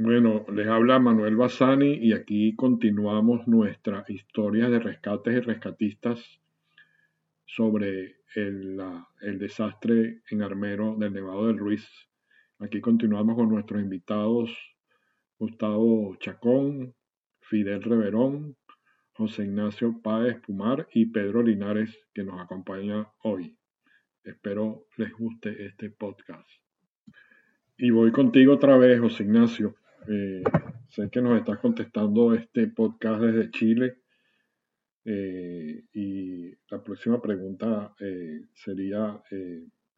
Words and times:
Bueno, 0.00 0.46
les 0.52 0.68
habla 0.68 1.00
Manuel 1.00 1.34
Bassani 1.34 1.94
y 1.94 2.12
aquí 2.12 2.54
continuamos 2.54 3.48
nuestra 3.48 4.04
historia 4.06 4.70
de 4.70 4.78
rescates 4.78 5.34
y 5.34 5.40
rescatistas 5.40 6.40
sobre 7.44 8.18
el, 8.36 8.80
el, 9.22 9.38
desastre 9.40 10.22
en 10.30 10.42
Armero 10.42 10.94
del 10.96 11.14
Nevado 11.14 11.48
del 11.48 11.58
Ruiz. 11.58 11.84
Aquí 12.60 12.80
continuamos 12.80 13.34
con 13.34 13.48
nuestros 13.48 13.82
invitados 13.82 14.56
Gustavo 15.36 16.14
Chacón, 16.20 16.94
Fidel 17.40 17.82
Reverón, 17.82 18.56
José 19.14 19.46
Ignacio 19.46 20.00
Páez 20.00 20.40
Pumar 20.42 20.86
y 20.92 21.06
Pedro 21.06 21.42
Linares 21.42 21.98
que 22.14 22.22
nos 22.22 22.40
acompaña 22.40 23.08
hoy. 23.24 23.58
Espero 24.22 24.86
les 24.96 25.12
guste 25.12 25.66
este 25.66 25.90
podcast. 25.90 26.48
Y 27.76 27.90
voy 27.90 28.12
contigo 28.12 28.54
otra 28.54 28.78
vez, 28.78 29.00
José 29.00 29.24
Ignacio. 29.24 29.74
Eh, 30.06 30.42
sé 30.88 31.10
que 31.10 31.20
nos 31.20 31.38
estás 31.38 31.58
contestando 31.58 32.34
este 32.34 32.68
podcast 32.68 33.20
desde 33.20 33.50
Chile. 33.50 33.98
Eh, 35.04 35.84
y 35.92 36.50
la 36.70 36.82
próxima 36.82 37.20
pregunta 37.20 37.94
eh, 38.00 38.42
sería, 38.54 39.20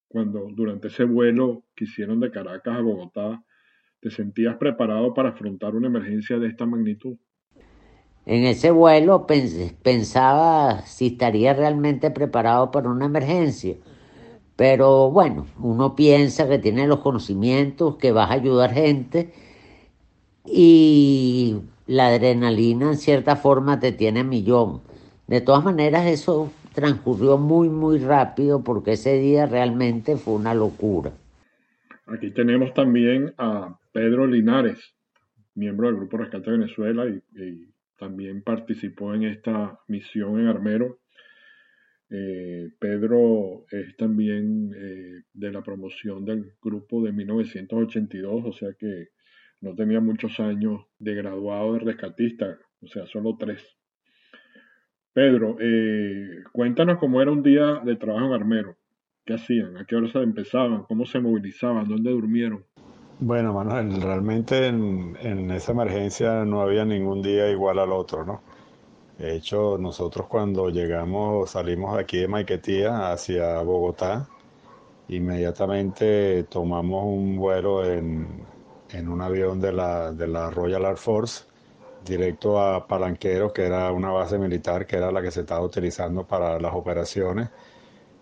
cuando 0.09 0.49
durante 0.55 0.89
ese 0.89 1.05
vuelo 1.05 1.65
que 1.75 1.85
hicieron 1.85 2.21
de 2.21 2.31
Caracas 2.31 2.77
a 2.77 2.81
Bogotá, 2.81 3.45
¿te 4.01 4.11
sentías 4.11 4.57
preparado 4.57 5.13
para 5.13 5.31
afrontar 5.31 5.75
una 5.75 5.89
emergencia 5.89 6.39
de 6.39 6.49
esta 6.49 6.65
magnitud? 6.67 7.17
En 8.27 8.45
ese 8.45 8.71
vuelo 8.71 9.27
pensaba 9.27 10.83
si 10.83 11.09
estaría 11.09 11.53
realmente 11.55 12.11
preparado 12.11 12.71
para 12.71 12.89
una 12.89 13.07
emergencia. 13.07 13.77
Pero 14.57 15.11
bueno, 15.11 15.47
uno 15.59 15.97
piensa 15.97 16.47
que 16.47 16.59
tiene 16.59 16.87
los 16.87 17.01
conocimientos, 17.01 17.97
que 17.97 18.13
vas 18.13 18.31
a 18.31 18.35
ayudar 18.35 18.73
gente 18.73 19.33
y 20.45 21.57
la 21.87 22.09
adrenalina 22.09 22.89
en 22.89 22.97
cierta 22.97 23.37
forma 23.37 23.81
te 23.81 23.93
tiene 23.93 24.25
millón. 24.25 24.81
De 25.27 25.41
todas 25.41 25.65
maneras, 25.65 26.07
eso 26.07 26.53
transcurrió 26.75 27.39
muy, 27.39 27.69
muy 27.69 27.99
rápido 27.99 28.63
porque 28.63 28.93
ese 28.93 29.19
día 29.19 29.47
realmente 29.47 30.17
fue 30.17 30.35
una 30.35 30.55
locura. 30.55 31.13
Aquí 32.07 32.31
tenemos 32.31 32.75
también 32.75 33.33
a 33.39 33.79
Pedro 33.93 34.27
Linares, 34.27 34.79
miembro 35.55 35.87
del 35.87 35.97
Grupo 35.97 36.17
Rescate 36.17 36.51
Venezuela 36.51 37.07
y, 37.07 37.69
también 37.97 38.41
participó 38.41 39.13
en 39.15 39.25
esta 39.25 39.79
misión 39.87 40.41
en 40.41 40.47
Armero. 40.47 41.01
Eh, 42.09 42.71
Pedro 42.79 43.67
es 43.71 43.95
también 43.99 44.73
eh, 44.75 45.23
de 45.35 45.53
la 45.53 45.61
promoción 45.63 46.25
del 46.25 46.55
grupo 46.63 47.03
de 47.03 47.13
1982, 47.13 48.43
o 48.47 48.53
sea 48.55 48.71
que 48.73 49.09
no 49.61 49.75
tenía 49.75 50.01
muchos 50.01 50.41
años 50.41 50.87
de 50.99 51.15
graduado 51.15 51.75
de 51.75 51.81
rescatista, 51.81 52.59
o 52.83 52.87
sea, 52.87 53.07
solo 53.07 53.37
tres. 53.39 53.63
Pedro, 55.13 55.57
eh, 55.61 56.45
cuéntanos 56.53 56.99
cómo 56.99 57.21
era 57.21 57.31
un 57.31 57.43
día 57.43 57.81
de 57.85 57.97
trabajo 57.97 58.27
en 58.27 58.33
Armero. 58.33 58.77
¿Qué 59.25 59.35
hacían? 59.35 59.77
¿A 59.77 59.85
qué 59.85 59.97
horas 59.97 60.15
empezaban? 60.17 60.85
¿Cómo 60.85 61.05
se 61.05 61.21
movilizaban? 61.21 61.89
¿Dónde 61.89 62.11
durmieron? 62.11 62.65
Bueno, 63.19 63.53
Manuel, 63.53 64.01
realmente 64.01 64.69
en, 64.69 65.15
en, 65.21 65.51
esa 65.51 65.73
emergencia 65.73 66.45
no 66.47 66.63
había 66.63 66.87
ningún 66.87 67.21
día 67.21 67.51
igual 67.51 67.79
al 67.79 67.93
otro, 67.93 68.25
¿no? 68.25 68.41
De 69.19 69.37
hecho, 69.37 69.77
nosotros 69.79 70.27
cuando 70.27 70.71
llegamos, 70.71 71.51
salimos 71.51 71.99
aquí 71.99 72.17
de 72.19 72.29
Maiquetía 72.29 73.13
hacia 73.13 73.61
Bogotá, 73.61 74.27
inmediatamente 75.09 76.45
tomamos 76.45 77.05
un 77.05 77.37
vuelo 77.37 77.85
en, 77.85 78.27
en 78.93 79.09
un 79.09 79.21
avión 79.23 79.61
de 79.61 79.73
la, 79.73 80.13
de 80.13 80.27
la 80.27 80.51
Royal 80.51 80.85
Air 80.85 80.97
Force 80.97 81.45
directo 82.05 82.61
a 82.61 82.87
Palanquero, 82.87 83.53
que 83.53 83.63
era 83.67 83.93
una 83.93 84.11
base 84.11 84.39
militar 84.39 84.87
que 84.87 84.97
era 84.97 85.13
la 85.13 85.23
que 85.23 85.31
se 85.31 85.41
estaba 85.43 85.63
utilizando 85.65 86.27
para 86.27 86.59
las 86.61 86.75
operaciones. 86.75 87.51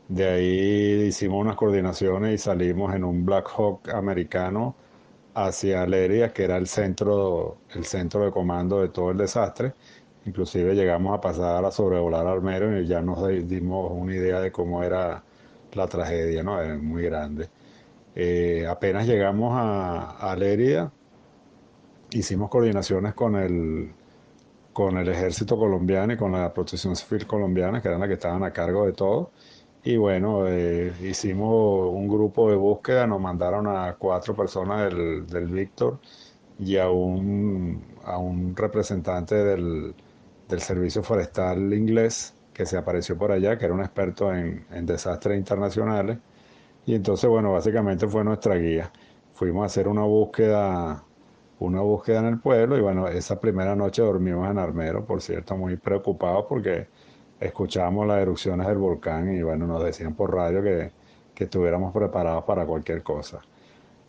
De 0.08 0.26
ahí 0.28 1.06
hicimos 1.08 1.40
unas 1.42 1.56
coordinaciones 1.56 2.34
y 2.34 2.38
salimos 2.38 2.94
en 2.94 3.04
un 3.04 3.24
Black 3.26 3.48
Hawk 3.56 3.88
americano 3.90 4.74
hacia 5.34 5.86
Leria, 5.86 6.32
que 6.32 6.44
era 6.44 6.56
el 6.56 6.66
centro, 6.66 7.58
el 7.74 7.84
centro 7.84 8.24
de 8.24 8.30
comando 8.32 8.80
de 8.80 8.88
todo 8.88 9.10
el 9.12 9.18
desastre. 9.18 9.74
Inclusive 10.26 10.74
llegamos 10.74 11.16
a 11.16 11.20
pasar 11.20 11.64
a 11.64 11.70
sobrevolar 11.70 12.26
Armero 12.26 12.78
y 12.80 12.86
ya 12.86 13.00
nos 13.02 13.26
dimos 13.48 13.90
una 13.94 14.14
idea 14.14 14.40
de 14.40 14.52
cómo 14.52 14.82
era 14.82 15.22
la 15.72 15.86
tragedia, 15.86 16.42
¿no? 16.42 16.60
Era 16.60 16.76
muy 16.76 17.04
grande. 17.04 17.48
Eh, 18.14 18.66
apenas 18.68 19.06
llegamos 19.06 19.52
a, 19.56 20.30
a 20.30 20.36
Lérida, 20.36 20.92
hicimos 22.10 22.50
coordinaciones 22.50 23.14
con 23.14 23.36
el, 23.36 23.92
con 24.72 24.96
el 24.98 25.08
ejército 25.08 25.58
colombiano 25.58 26.12
y 26.12 26.16
con 26.16 26.32
la 26.32 26.52
protección 26.52 26.96
civil 26.96 27.26
colombiana, 27.26 27.82
que 27.82 27.88
eran 27.88 28.00
las 28.00 28.08
que 28.08 28.14
estaban 28.14 28.44
a 28.44 28.52
cargo 28.52 28.86
de 28.86 28.92
todo. 28.92 29.30
Y 29.84 29.96
bueno, 29.96 30.46
eh, 30.46 30.92
hicimos 31.02 31.90
un 31.92 32.08
grupo 32.08 32.50
de 32.50 32.56
búsqueda, 32.56 33.06
nos 33.06 33.20
mandaron 33.20 33.66
a 33.68 33.94
cuatro 33.98 34.34
personas 34.36 34.84
del, 34.92 35.26
del 35.26 35.46
Víctor 35.48 35.98
y 36.58 36.76
a 36.76 36.90
un, 36.90 37.82
a 38.04 38.18
un 38.18 38.54
representante 38.56 39.34
del, 39.36 39.94
del, 40.48 40.60
Servicio 40.60 41.02
Forestal 41.02 41.72
inglés 41.74 42.34
que 42.52 42.66
se 42.66 42.76
apareció 42.76 43.16
por 43.16 43.32
allá, 43.32 43.56
que 43.58 43.64
era 43.66 43.74
un 43.74 43.80
experto 43.80 44.32
en, 44.34 44.66
en 44.72 44.86
desastres 44.86 45.38
internacionales. 45.38 46.18
Y 46.88 46.94
entonces, 46.94 47.28
bueno, 47.28 47.52
básicamente 47.52 48.08
fue 48.08 48.24
nuestra 48.24 48.54
guía. 48.54 48.90
Fuimos 49.34 49.62
a 49.62 49.66
hacer 49.66 49.88
una 49.88 50.04
búsqueda, 50.04 51.04
una 51.58 51.82
búsqueda 51.82 52.20
en 52.20 52.26
el 52.26 52.40
pueblo 52.40 52.78
y 52.78 52.80
bueno, 52.80 53.08
esa 53.08 53.38
primera 53.38 53.76
noche 53.76 54.00
dormimos 54.00 54.50
en 54.50 54.56
Armero, 54.58 55.04
por 55.04 55.20
cierto, 55.20 55.54
muy 55.54 55.76
preocupados 55.76 56.46
porque 56.48 56.88
escuchábamos 57.40 58.06
las 58.06 58.22
erupciones 58.22 58.66
del 58.66 58.78
volcán 58.78 59.34
y 59.34 59.42
bueno, 59.42 59.66
nos 59.66 59.84
decían 59.84 60.14
por 60.14 60.34
radio 60.34 60.62
que, 60.62 60.90
que 61.34 61.44
estuviéramos 61.44 61.92
preparados 61.92 62.44
para 62.44 62.64
cualquier 62.64 63.02
cosa. 63.02 63.42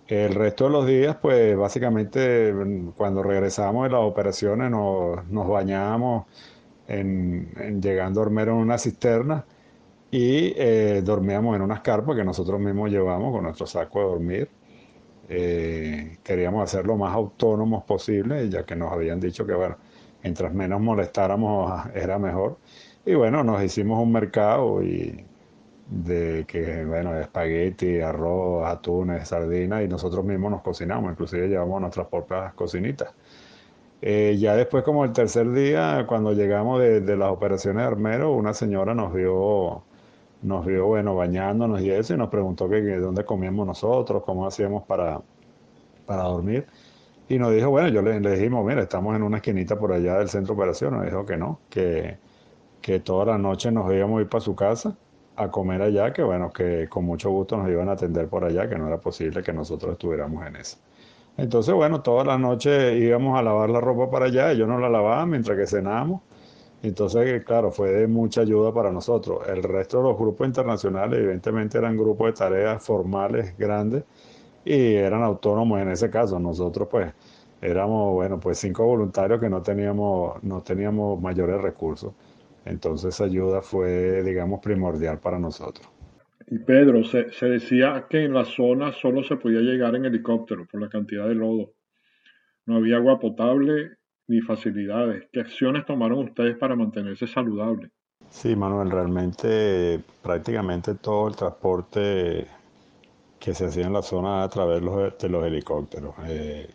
El 0.07 0.33
resto 0.33 0.65
de 0.65 0.69
los 0.71 0.87
días, 0.87 1.17
pues 1.21 1.57
básicamente 1.57 2.53
cuando 2.95 3.23
regresamos 3.23 3.83
de 3.83 3.89
las 3.89 4.01
operaciones 4.03 4.71
nos, 4.71 5.27
nos 5.27 5.49
bañábamos 5.49 6.27
en, 6.87 7.51
en, 7.57 7.81
llegando 7.81 8.21
a 8.21 8.23
dormir 8.23 8.47
en 8.47 8.53
una 8.53 8.77
cisterna 8.77 9.45
y 10.11 10.53
eh, 10.57 11.01
dormíamos 11.03 11.55
en 11.55 11.61
unas 11.61 11.81
carpas 11.81 12.15
que 12.15 12.23
nosotros 12.23 12.59
mismos 12.59 12.89
llevamos 12.89 13.31
con 13.31 13.43
nuestro 13.43 13.67
saco 13.67 13.99
de 13.99 14.05
dormir. 14.05 14.49
Eh, 15.29 16.17
queríamos 16.23 16.63
hacer 16.63 16.87
lo 16.87 16.95
más 16.97 17.13
autónomos 17.13 17.83
posible, 17.83 18.49
ya 18.49 18.65
que 18.65 18.75
nos 18.75 18.91
habían 18.91 19.19
dicho 19.19 19.45
que, 19.45 19.53
bueno, 19.53 19.77
mientras 20.23 20.53
menos 20.53 20.81
molestáramos 20.81 21.85
era 21.93 22.17
mejor. 22.17 22.57
Y 23.05 23.13
bueno, 23.15 23.43
nos 23.43 23.63
hicimos 23.63 24.01
un 24.01 24.11
mercado 24.11 24.83
y 24.83 25.25
de 25.87 26.45
que, 26.47 26.85
bueno, 26.85 27.17
espagueti, 27.19 27.99
arroz, 28.01 28.65
atunes, 28.67 29.27
sardinas, 29.27 29.83
y 29.83 29.87
nosotros 29.87 30.25
mismos 30.25 30.51
nos 30.51 30.61
cocinamos, 30.61 31.11
inclusive 31.11 31.47
llevamos 31.47 31.81
nuestras 31.81 32.07
propias 32.07 32.53
cocinitas. 32.53 33.13
Eh, 34.01 34.37
ya 34.39 34.55
después, 34.55 34.83
como 34.83 35.05
el 35.05 35.13
tercer 35.13 35.51
día, 35.51 36.05
cuando 36.07 36.33
llegamos 36.33 36.79
de, 36.81 37.01
de 37.01 37.17
las 37.17 37.31
operaciones 37.31 37.83
de 37.83 37.87
armero, 37.87 38.33
una 38.33 38.53
señora 38.53 38.95
nos 38.95 39.13
vio 39.13 39.83
nos 40.41 40.65
vio, 40.65 40.87
bueno, 40.87 41.15
bañándonos 41.15 41.81
y 41.81 41.91
eso, 41.91 42.13
y 42.13 42.17
nos 42.17 42.29
preguntó 42.29 42.69
que, 42.69 42.81
dónde 42.97 43.25
comíamos 43.25 43.67
nosotros, 43.67 44.23
cómo 44.25 44.47
hacíamos 44.47 44.83
para, 44.83 45.21
para 46.05 46.23
dormir. 46.23 46.67
Y 47.27 47.37
nos 47.37 47.53
dijo, 47.53 47.69
bueno, 47.69 47.89
yo 47.89 48.01
le, 48.01 48.19
le, 48.19 48.31
dijimos, 48.35 48.65
mira, 48.65 48.81
estamos 48.81 49.15
en 49.15 49.23
una 49.23 49.37
esquinita 49.37 49.77
por 49.77 49.91
allá 49.93 50.17
del 50.19 50.29
centro 50.29 50.55
de 50.55 50.61
operaciones. 50.61 50.99
Nos 50.99 51.05
dijo 51.09 51.25
que 51.25 51.37
no, 51.37 51.59
que, 51.69 52.17
que 52.81 52.99
toda 53.01 53.25
la 53.25 53.37
noche 53.37 53.71
nos 53.71 53.91
íbamos 53.93 54.19
a 54.19 54.21
ir 54.23 54.29
para 54.29 54.41
su 54.41 54.55
casa 54.55 54.95
a 55.35 55.49
comer 55.51 55.81
allá, 55.81 56.11
que 56.11 56.23
bueno, 56.23 56.51
que 56.51 56.89
con 56.89 57.05
mucho 57.05 57.29
gusto 57.31 57.55
nos 57.57 57.69
iban 57.69 57.87
a 57.89 57.93
atender 57.93 58.27
por 58.27 58.43
allá, 58.43 58.67
que 58.67 58.77
no 58.77 58.87
era 58.87 58.99
posible 58.99 59.43
que 59.43 59.53
nosotros 59.53 59.93
estuviéramos 59.93 60.45
en 60.45 60.55
eso. 60.57 60.77
Entonces, 61.37 61.73
bueno, 61.73 62.01
todas 62.01 62.27
las 62.27 62.39
noches 62.39 62.99
íbamos 62.99 63.39
a 63.39 63.43
lavar 63.43 63.69
la 63.69 63.79
ropa 63.79 64.11
para 64.11 64.25
allá, 64.25 64.51
ellos 64.51 64.67
nos 64.67 64.81
la 64.81 64.89
lavaban 64.89 65.29
mientras 65.29 65.57
que 65.57 65.67
cenábamos 65.67 66.21
entonces, 66.81 67.43
claro, 67.43 67.71
fue 67.71 67.91
de 67.91 68.07
mucha 68.07 68.41
ayuda 68.41 68.73
para 68.73 68.91
nosotros. 68.91 69.47
El 69.49 69.63
resto 69.63 69.97
de 69.97 70.03
los 70.03 70.17
grupos 70.17 70.47
internacionales, 70.47 71.19
evidentemente, 71.19 71.77
eran 71.77 71.97
grupos 71.97 72.27
de 72.27 72.33
tareas 72.33 72.83
formales 72.85 73.57
grandes 73.57 74.05
y 74.63 74.95
eran 74.95 75.21
autónomos 75.23 75.81
en 75.81 75.89
ese 75.89 76.09
caso. 76.09 76.39
Nosotros, 76.39 76.87
pues, 76.89 77.13
éramos, 77.61 78.13
bueno, 78.13 78.39
pues 78.39 78.59
cinco 78.59 78.85
voluntarios 78.85 79.41
que 79.41 79.49
no 79.49 79.61
teníamos, 79.61 80.41
no 80.43 80.61
teníamos 80.61 81.21
mayores 81.21 81.61
recursos. 81.61 82.13
Entonces, 82.63 83.13
esa 83.13 83.25
ayuda 83.25 83.61
fue, 83.61 84.23
digamos, 84.23 84.61
primordial 84.61 85.19
para 85.19 85.37
nosotros. 85.37 85.87
Y 86.47 86.59
Pedro, 86.59 87.03
se, 87.03 87.31
se 87.31 87.47
decía 87.47 88.07
que 88.09 88.23
en 88.23 88.33
la 88.33 88.45
zona 88.45 88.93
solo 88.93 89.21
se 89.23 89.35
podía 89.35 89.59
llegar 89.59 89.95
en 89.95 90.05
helicóptero 90.05 90.65
por 90.65 90.81
la 90.81 90.89
cantidad 90.89 91.27
de 91.27 91.35
lodo. 91.35 91.73
No 92.65 92.77
había 92.77 92.97
agua 92.97 93.19
potable 93.19 93.98
ni 94.29 94.41
facilidades. 94.41 95.27
¿Qué 95.33 95.41
acciones 95.41 95.85
tomaron 95.85 96.19
ustedes 96.19 96.57
para 96.57 96.75
mantenerse 96.75 97.27
saludables? 97.27 97.91
Sí, 98.29 98.55
Manuel, 98.55 98.91
realmente 98.91 99.99
prácticamente 100.21 100.93
todo 100.95 101.27
el 101.27 101.35
transporte 101.35 102.45
que 103.39 103.53
se 103.55 103.65
hacía 103.65 103.87
en 103.87 103.93
la 103.93 104.03
zona 104.03 104.43
a 104.43 104.49
través 104.49 104.81
de 105.19 105.29
los 105.29 105.45
helicópteros. 105.45 106.13
Eh, 106.27 106.69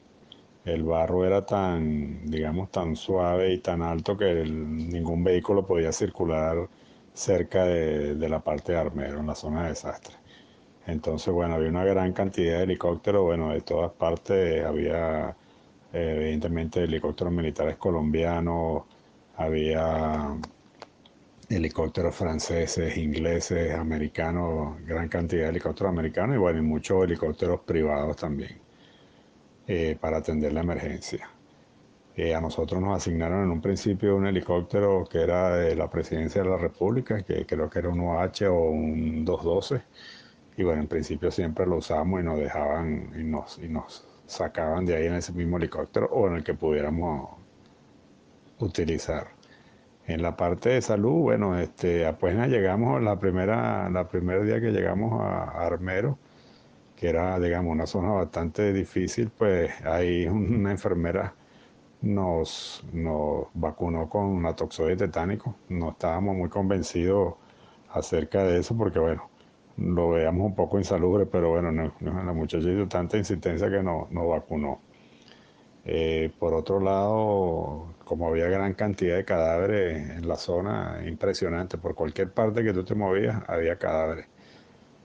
el 0.64 0.82
barro 0.82 1.24
era 1.24 1.46
tan, 1.46 2.26
digamos, 2.28 2.70
tan 2.70 2.96
suave 2.96 3.52
y 3.52 3.58
tan 3.58 3.82
alto 3.82 4.16
que 4.16 4.44
ningún 4.44 5.22
vehículo 5.22 5.64
podía 5.64 5.92
circular 5.92 6.68
cerca 7.12 7.64
de, 7.64 8.28
la 8.28 8.40
parte 8.40 8.72
de 8.72 8.78
Armero, 8.78 9.20
en 9.20 9.26
la 9.26 9.34
zona 9.34 9.64
de 9.64 9.68
desastre. 9.70 10.16
Entonces, 10.86 11.32
bueno, 11.32 11.54
había 11.54 11.68
una 11.68 11.84
gran 11.84 12.12
cantidad 12.12 12.58
de 12.58 12.64
helicópteros, 12.64 13.22
bueno, 13.22 13.50
de 13.52 13.60
todas 13.60 13.92
partes 13.92 14.64
había 14.64 15.36
evidentemente 15.94 16.82
helicópteros 16.85 17.32
militares 17.32 17.76
colombianos, 17.76 18.85
había 19.37 20.37
helicópteros 21.49 22.14
franceses, 22.14 22.96
ingleses, 22.96 23.75
americanos, 23.75 24.76
gran 24.87 25.08
cantidad 25.08 25.44
de 25.44 25.50
helicópteros 25.50 25.91
americanos 25.93 26.37
y 26.37 26.38
bueno, 26.38 26.58
y 26.61 26.62
muchos 26.62 27.05
helicópteros 27.05 27.61
privados 27.61 28.17
también 28.17 28.58
eh, 29.67 29.96
para 30.00 30.19
atender 30.19 30.52
la 30.52 30.61
emergencia. 30.61 31.29
Eh, 32.17 32.35
a 32.35 32.41
nosotros 32.41 32.81
nos 32.81 32.96
asignaron 32.96 33.44
en 33.44 33.50
un 33.50 33.61
principio 33.61 34.17
un 34.17 34.26
helicóptero 34.26 35.05
que 35.11 35.20
era 35.23 35.56
de 35.56 35.75
la 35.75 35.91
Presidencia 35.91 36.43
de 36.43 36.49
la 36.49 36.56
República, 36.56 37.23
que 37.25 37.44
creo 37.46 37.69
que 37.69 37.79
era 37.81 37.88
un 37.88 38.00
OH 38.00 38.49
o 38.49 38.70
un 38.70 39.25
212. 39.25 39.82
Y 40.56 40.62
bueno, 40.62 40.82
en 40.82 40.88
principio 40.88 41.31
siempre 41.31 41.67
lo 41.67 41.76
usamos 41.79 42.20
y 42.20 42.25
nos 42.25 42.38
dejaban 42.38 43.12
y 43.19 43.25
nos, 43.25 43.58
y 43.58 43.69
nos 43.69 44.13
sacaban 44.26 44.86
de 44.86 44.96
ahí 44.96 45.06
en 45.06 45.14
ese 45.14 45.32
mismo 45.32 45.56
helicóptero 45.56 46.06
o 46.12 46.28
en 46.28 46.36
el 46.36 46.44
que 46.44 46.54
pudiéramos 46.54 47.30
utilizar. 48.58 49.28
En 50.06 50.22
la 50.22 50.36
parte 50.36 50.70
de 50.70 50.82
salud, 50.82 51.22
bueno, 51.22 51.58
este, 51.58 52.06
apenas 52.06 52.48
llegamos 52.48 53.02
la 53.02 53.18
primera, 53.18 53.88
la 53.90 54.08
primer 54.08 54.44
día 54.44 54.60
que 54.60 54.70
llegamos 54.70 55.20
a, 55.22 55.44
Armero, 55.66 56.18
que 56.96 57.08
era, 57.08 57.38
digamos, 57.40 57.72
una 57.72 57.86
zona 57.86 58.10
bastante 58.10 58.72
difícil, 58.72 59.30
pues 59.36 59.72
ahí 59.84 60.26
una 60.26 60.72
enfermera 60.72 61.34
nos, 62.02 62.84
nos 62.92 63.46
vacunó 63.54 64.08
con 64.08 64.42
la 64.42 64.54
toxoide 64.54 64.96
tetánico. 64.96 65.56
No 65.68 65.90
estábamos 65.90 66.36
muy 66.36 66.48
convencidos 66.50 67.34
acerca 67.90 68.44
de 68.44 68.58
eso 68.60 68.76
porque, 68.76 68.98
bueno, 68.98 69.30
lo 69.76 70.10
veamos 70.10 70.46
un 70.46 70.54
poco 70.54 70.78
insalubre, 70.78 71.26
pero 71.26 71.50
bueno, 71.50 71.72
la 72.00 72.32
muchacha 72.32 72.68
hizo 72.68 72.86
tanta 72.88 73.16
insistencia 73.16 73.70
que 73.70 73.82
nos 73.82 74.10
no 74.10 74.28
vacunó. 74.28 74.80
Eh, 75.84 76.32
por 76.38 76.54
otro 76.54 76.80
lado, 76.80 77.94
como 78.04 78.28
había 78.28 78.48
gran 78.48 78.74
cantidad 78.74 79.16
de 79.16 79.24
cadáveres 79.24 80.10
en 80.18 80.28
la 80.28 80.36
zona, 80.36 81.02
impresionante, 81.06 81.76
por 81.78 81.94
cualquier 81.94 82.32
parte 82.32 82.64
que 82.64 82.72
tú 82.72 82.84
te 82.84 82.94
movías 82.94 83.42
había 83.48 83.76
cadáveres. 83.78 84.26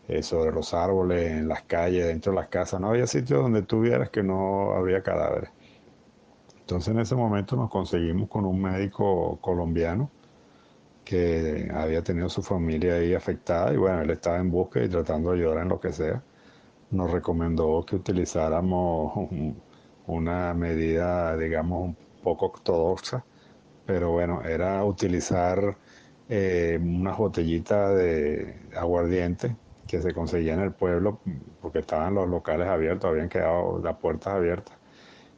Eh, 0.07 0.23
sobre 0.23 0.51
los 0.51 0.73
árboles, 0.73 1.31
en 1.31 1.47
las 1.47 1.63
calles, 1.63 2.07
dentro 2.07 2.31
de 2.31 2.37
las 2.37 2.47
casas, 2.47 2.81
no 2.81 2.89
había 2.89 3.05
sitio 3.05 3.43
donde 3.43 3.61
tú 3.61 3.81
vieras 3.81 4.09
que 4.09 4.23
no 4.23 4.71
habría 4.73 5.03
cadáveres. 5.03 5.51
Entonces 6.61 6.93
en 6.93 6.99
ese 6.99 7.15
momento 7.15 7.55
nos 7.55 7.69
conseguimos 7.69 8.29
con 8.29 8.45
un 8.45 8.61
médico 8.61 9.37
colombiano 9.41 10.09
que 11.09 11.67
había 11.73 12.03
tenido 12.03 12.29
su 12.29 12.43
familia 12.43 12.95
ahí 12.95 13.15
afectada 13.15 13.73
y 13.73 13.77
bueno, 13.77 14.01
él 14.01 14.11
estaba 14.11 14.37
en 14.37 14.51
busca 14.51 14.83
y 14.83 14.89
tratando 14.89 15.31
de 15.31 15.39
ayudar 15.39 15.63
en 15.63 15.69
lo 15.69 15.79
que 15.79 15.91
sea. 15.91 16.21
Nos 16.91 17.11
recomendó 17.11 17.83
que 17.85 17.95
utilizáramos 17.95 19.29
una 20.07 20.53
medida, 20.53 21.35
digamos, 21.37 21.87
un 21.89 21.97
poco 22.23 22.47
ortodoxa, 22.47 23.25
pero 23.87 24.11
bueno, 24.11 24.43
era 24.43 24.83
utilizar 24.85 25.77
eh, 26.29 26.79
unas 26.81 27.17
botellitas 27.17 27.95
de 27.97 28.69
aguardiente 28.75 29.55
que 29.87 30.01
se 30.01 30.13
conseguía 30.13 30.53
en 30.53 30.61
el 30.61 30.73
pueblo 30.73 31.21
porque 31.61 31.79
estaban 31.79 32.13
los 32.15 32.29
locales 32.29 32.67
abiertos, 32.67 33.09
habían 33.09 33.29
quedado 33.29 33.81
las 33.83 33.97
puertas 33.97 34.35
abiertas. 34.35 34.78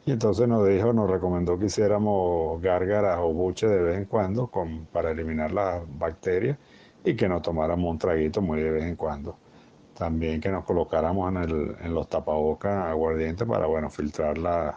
Y 0.06 0.12
entonces 0.12 0.48
nos 0.48 0.68
dijo, 0.68 0.94
nos 0.94 1.10
recomendó 1.10 1.58
que 1.60 1.66
hiciéramos 1.66 2.62
gárgaras 2.62 3.20
o 3.20 3.34
buches 3.34 3.70
de 3.70 3.82
vez 3.82 3.98
en 3.98 4.06
cuando 4.06 4.50
para 4.92 5.12
eliminar 5.12 5.52
las 5.52 5.84
bacterias 5.98 6.58
y 7.04 7.16
que 7.16 7.28
nos 7.30 7.42
tomáramos 7.42 7.90
un 7.92 7.98
traguito 8.00 8.42
muy 8.42 8.62
de 8.62 8.72
vez 8.72 8.84
en 8.86 8.96
cuando 8.96 9.38
también 9.94 10.42
que 10.42 10.50
nos 10.50 10.66
colocáramos 10.66 11.32
en, 11.32 11.38
el, 11.44 11.78
en 11.82 11.94
los 11.94 12.10
tapabocas 12.10 12.88
aguardientes 12.88 13.48
para, 13.48 13.68
bueno, 13.68 13.90
filtrar 13.90 14.38
las 14.38 14.76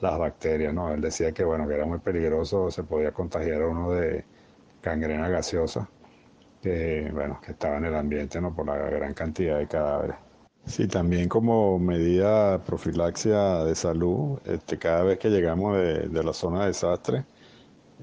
bacterias. 0.00 0.74
Él 0.94 1.00
decía 1.00 1.32
que, 1.32 1.44
bueno, 1.44 1.66
que 1.68 1.74
era 1.74 1.86
muy 1.86 1.98
peligroso, 1.98 2.70
se 2.70 2.84
podía 2.84 3.12
contagiar 3.12 3.62
uno 3.64 3.90
de 3.92 4.24
cangrena 4.80 5.28
gaseosa, 5.28 5.88
que, 6.62 7.10
bueno, 7.12 7.40
que 7.44 7.52
estaba 7.52 7.78
en 7.78 7.86
el 7.86 7.96
ambiente, 7.96 8.40
¿no? 8.40 8.54
Por 8.54 8.66
la 8.66 8.76
gran 8.76 9.14
cantidad 9.14 9.58
de 9.58 9.68
cadáveres. 9.68 10.16
Sí, 10.66 10.86
también 10.88 11.28
como 11.28 11.78
medida 11.78 12.62
profilaxia 12.64 13.64
de 13.64 13.74
salud, 13.74 14.38
este, 14.44 14.78
cada 14.78 15.02
vez 15.02 15.18
que 15.18 15.28
llegamos 15.28 15.76
de, 15.76 16.08
de 16.08 16.24
la 16.24 16.32
zona 16.32 16.60
de 16.62 16.66
desastre, 16.68 17.24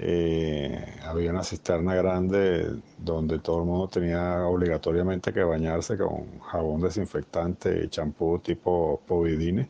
eh, 0.01 0.97
había 1.03 1.31
una 1.31 1.43
cisterna 1.43 1.93
grande 1.95 2.67
donde 2.97 3.39
todo 3.39 3.59
el 3.59 3.65
mundo 3.65 3.89
tenía 3.89 4.45
obligatoriamente 4.47 5.33
que 5.33 5.43
bañarse 5.43 5.97
con 5.97 6.39
jabón 6.39 6.81
desinfectante 6.81 7.89
champú 7.89 8.39
tipo 8.39 9.01
Povidine. 9.05 9.69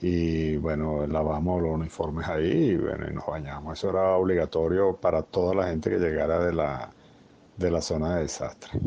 Y 0.00 0.56
bueno, 0.58 1.06
lavamos 1.06 1.62
los 1.62 1.72
uniformes 1.72 2.28
ahí 2.28 2.70
y, 2.72 2.76
bueno, 2.76 3.06
y 3.10 3.14
nos 3.14 3.26
bañamos. 3.26 3.78
Eso 3.78 3.90
era 3.90 4.16
obligatorio 4.16 4.96
para 4.96 5.22
toda 5.22 5.54
la 5.54 5.68
gente 5.68 5.90
que 5.90 5.98
llegara 5.98 6.38
de 6.44 6.52
la, 6.52 6.90
de 7.56 7.70
la 7.70 7.80
zona 7.80 8.16
de 8.16 8.22
desastre. 8.22 8.78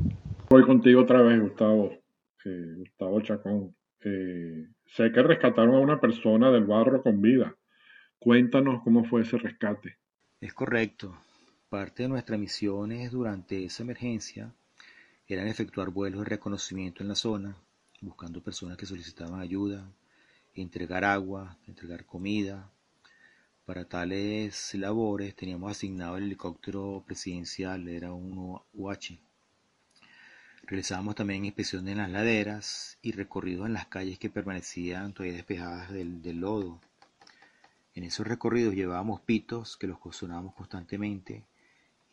Voy 0.49 0.63
contigo 0.65 1.01
otra 1.01 1.21
vez, 1.21 1.41
Gustavo. 1.41 1.98
Gustavo 2.77 3.21
Chacón. 3.21 3.75
Eh, 4.01 4.67
sé 4.85 5.11
que 5.11 5.23
rescataron 5.23 5.75
a 5.75 5.79
una 5.79 5.99
persona 5.99 6.51
del 6.51 6.65
barro 6.65 7.01
con 7.01 7.21
vida. 7.21 7.55
Cuéntanos 8.17 8.81
cómo 8.83 9.03
fue 9.05 9.21
ese 9.21 9.37
rescate. 9.37 9.97
Es 10.41 10.53
correcto. 10.53 11.17
Parte 11.69 12.03
de 12.03 12.09
nuestras 12.09 12.39
misiones 12.39 13.11
durante 13.11 13.63
esa 13.63 13.83
emergencia 13.83 14.53
eran 15.27 15.47
efectuar 15.47 15.89
vuelos 15.89 16.21
de 16.21 16.29
reconocimiento 16.29 17.03
en 17.03 17.09
la 17.09 17.15
zona, 17.15 17.55
buscando 18.01 18.41
personas 18.41 18.77
que 18.77 18.85
solicitaban 18.85 19.39
ayuda, 19.39 19.87
entregar 20.55 21.03
agua, 21.05 21.57
entregar 21.67 22.05
comida. 22.05 22.71
Para 23.65 23.85
tales 23.85 24.73
labores 24.73 25.35
teníamos 25.35 25.71
asignado 25.71 26.17
el 26.17 26.23
helicóptero 26.23 27.03
presidencial, 27.05 27.87
era 27.87 28.11
un 28.11 28.59
UH. 28.73 29.19
Realizábamos 30.69 31.15
también 31.15 31.45
inspecciones 31.45 31.93
en 31.93 31.97
las 31.97 32.11
laderas 32.11 32.99
y 33.01 33.13
recorridos 33.13 33.65
en 33.65 33.73
las 33.73 33.87
calles 33.87 34.19
que 34.19 34.29
permanecían 34.29 35.13
todavía 35.13 35.33
despejadas 35.33 35.91
del, 35.91 36.21
del 36.21 36.41
lodo. 36.41 36.79
En 37.95 38.03
esos 38.03 38.27
recorridos 38.27 38.75
llevábamos 38.75 39.19
pitos 39.21 39.77
que 39.77 39.87
los 39.87 39.97
sonábamos 40.11 40.53
constantemente 40.53 41.43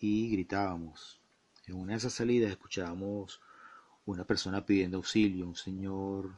y 0.00 0.30
gritábamos. 0.30 1.20
En 1.66 1.74
una 1.74 1.92
de 1.92 1.98
esas 1.98 2.14
salidas 2.14 2.50
escuchábamos 2.50 3.42
una 4.06 4.24
persona 4.24 4.64
pidiendo 4.64 4.96
auxilio, 4.96 5.46
un 5.46 5.54
señor 5.54 6.34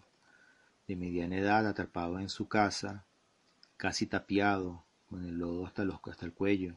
de 0.88 0.96
mediana 0.96 1.36
edad 1.36 1.68
atrapado 1.68 2.18
en 2.18 2.30
su 2.30 2.48
casa, 2.48 3.04
casi 3.76 4.06
tapiado, 4.06 4.82
con 5.08 5.24
el 5.24 5.38
lodo 5.38 5.66
hasta, 5.66 5.84
los, 5.84 6.00
hasta 6.02 6.26
el 6.26 6.32
cuello. 6.32 6.74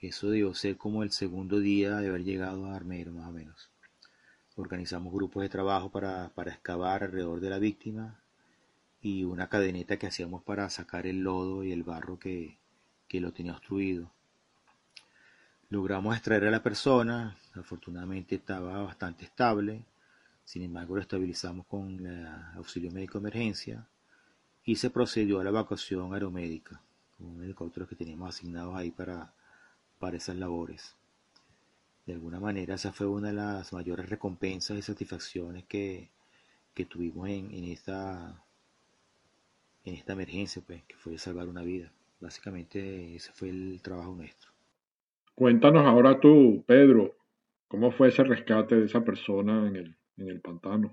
Eso 0.00 0.28
debió 0.28 0.52
ser 0.54 0.76
como 0.76 1.04
el 1.04 1.12
segundo 1.12 1.60
día 1.60 1.98
de 1.98 2.08
haber 2.08 2.24
llegado 2.24 2.66
a 2.66 2.74
Armero, 2.74 3.12
más 3.12 3.28
o 3.28 3.32
menos. 3.32 3.71
Organizamos 4.56 5.12
grupos 5.12 5.42
de 5.42 5.48
trabajo 5.48 5.90
para, 5.90 6.30
para 6.34 6.52
excavar 6.52 7.04
alrededor 7.04 7.40
de 7.40 7.50
la 7.50 7.58
víctima 7.58 8.22
y 9.02 9.24
una 9.24 9.48
cadeneta 9.48 9.98
que 9.98 10.06
hacíamos 10.06 10.42
para 10.44 10.70
sacar 10.70 11.06
el 11.06 11.20
lodo 11.20 11.64
y 11.64 11.72
el 11.72 11.82
barro 11.82 12.18
que, 12.18 12.56
lo 13.10 13.32
tenía 13.32 13.52
obstruido. 13.52 14.10
Logramos 15.68 16.16
extraer 16.16 16.46
a 16.46 16.50
la 16.50 16.62
persona, 16.62 17.36
afortunadamente 17.54 18.36
estaba 18.36 18.82
bastante 18.82 19.26
estable, 19.26 19.84
sin 20.44 20.62
embargo 20.62 20.94
lo 20.94 21.02
estabilizamos 21.02 21.66
con 21.66 22.06
el 22.06 22.26
auxilio 22.54 22.90
médico 22.90 23.18
de 23.18 23.28
emergencia 23.28 23.86
y 24.64 24.76
se 24.76 24.88
procedió 24.88 25.40
a 25.40 25.44
la 25.44 25.50
evacuación 25.50 26.14
aeromédica, 26.14 26.80
con 27.18 27.42
helicópteros 27.42 27.86
que 27.86 27.96
teníamos 27.96 28.34
asignados 28.34 28.76
ahí 28.76 28.90
para, 28.90 29.34
para 29.98 30.16
esas 30.16 30.36
labores. 30.36 30.96
De 32.06 32.14
alguna 32.14 32.40
manera 32.40 32.74
esa 32.74 32.92
fue 32.92 33.06
una 33.06 33.28
de 33.28 33.34
las 33.34 33.72
mayores 33.72 34.08
recompensas 34.08 34.76
y 34.76 34.82
satisfacciones 34.82 35.64
que, 35.64 36.10
tuvimos 36.88 37.28
en, 37.28 37.50
en 37.52 37.64
esta 37.64 38.42
en 39.84 39.94
esta 39.94 40.12
emergencia, 40.12 40.62
pues, 40.66 40.82
que 40.84 40.96
fue 40.96 41.18
salvar 41.18 41.48
una 41.48 41.62
vida. 41.62 41.92
Básicamente 42.20 43.16
ese 43.16 43.32
fue 43.32 43.48
el 43.48 43.80
trabajo 43.82 44.14
nuestro. 44.14 44.50
Cuéntanos 45.34 45.84
ahora 45.84 46.20
tú, 46.20 46.62
Pedro, 46.66 47.16
¿cómo 47.68 47.90
fue 47.90 48.08
ese 48.08 48.22
rescate 48.22 48.76
de 48.76 48.86
esa 48.86 49.00
persona 49.00 49.66
en 49.66 49.76
el, 49.76 49.96
en 50.18 50.28
el 50.28 50.40
pantano? 50.40 50.92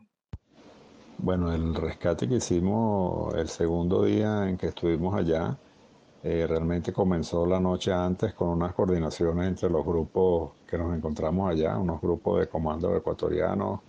Bueno, 1.18 1.54
el 1.54 1.76
rescate 1.76 2.28
que 2.28 2.36
hicimos 2.36 3.36
el 3.36 3.50
segundo 3.50 4.06
día 4.06 4.50
en 4.50 4.58
que 4.58 4.68
estuvimos 4.68 5.14
allá, 5.14 5.58
eh, 6.24 6.46
realmente 6.48 6.92
comenzó 6.92 7.46
la 7.46 7.60
noche 7.60 7.94
antes 7.94 8.34
con 8.34 8.50
unas 8.50 8.74
coordinaciones 8.74 9.48
entre 9.48 9.70
los 9.70 9.86
grupos 9.86 10.52
que 10.68 10.78
nos 10.78 10.96
encontramos 10.96 11.50
allá, 11.50 11.78
unos 11.78 12.02
grupos 12.02 12.42
de 12.42 12.48
comandos 12.48 12.96
ecuatorianos, 12.98 13.82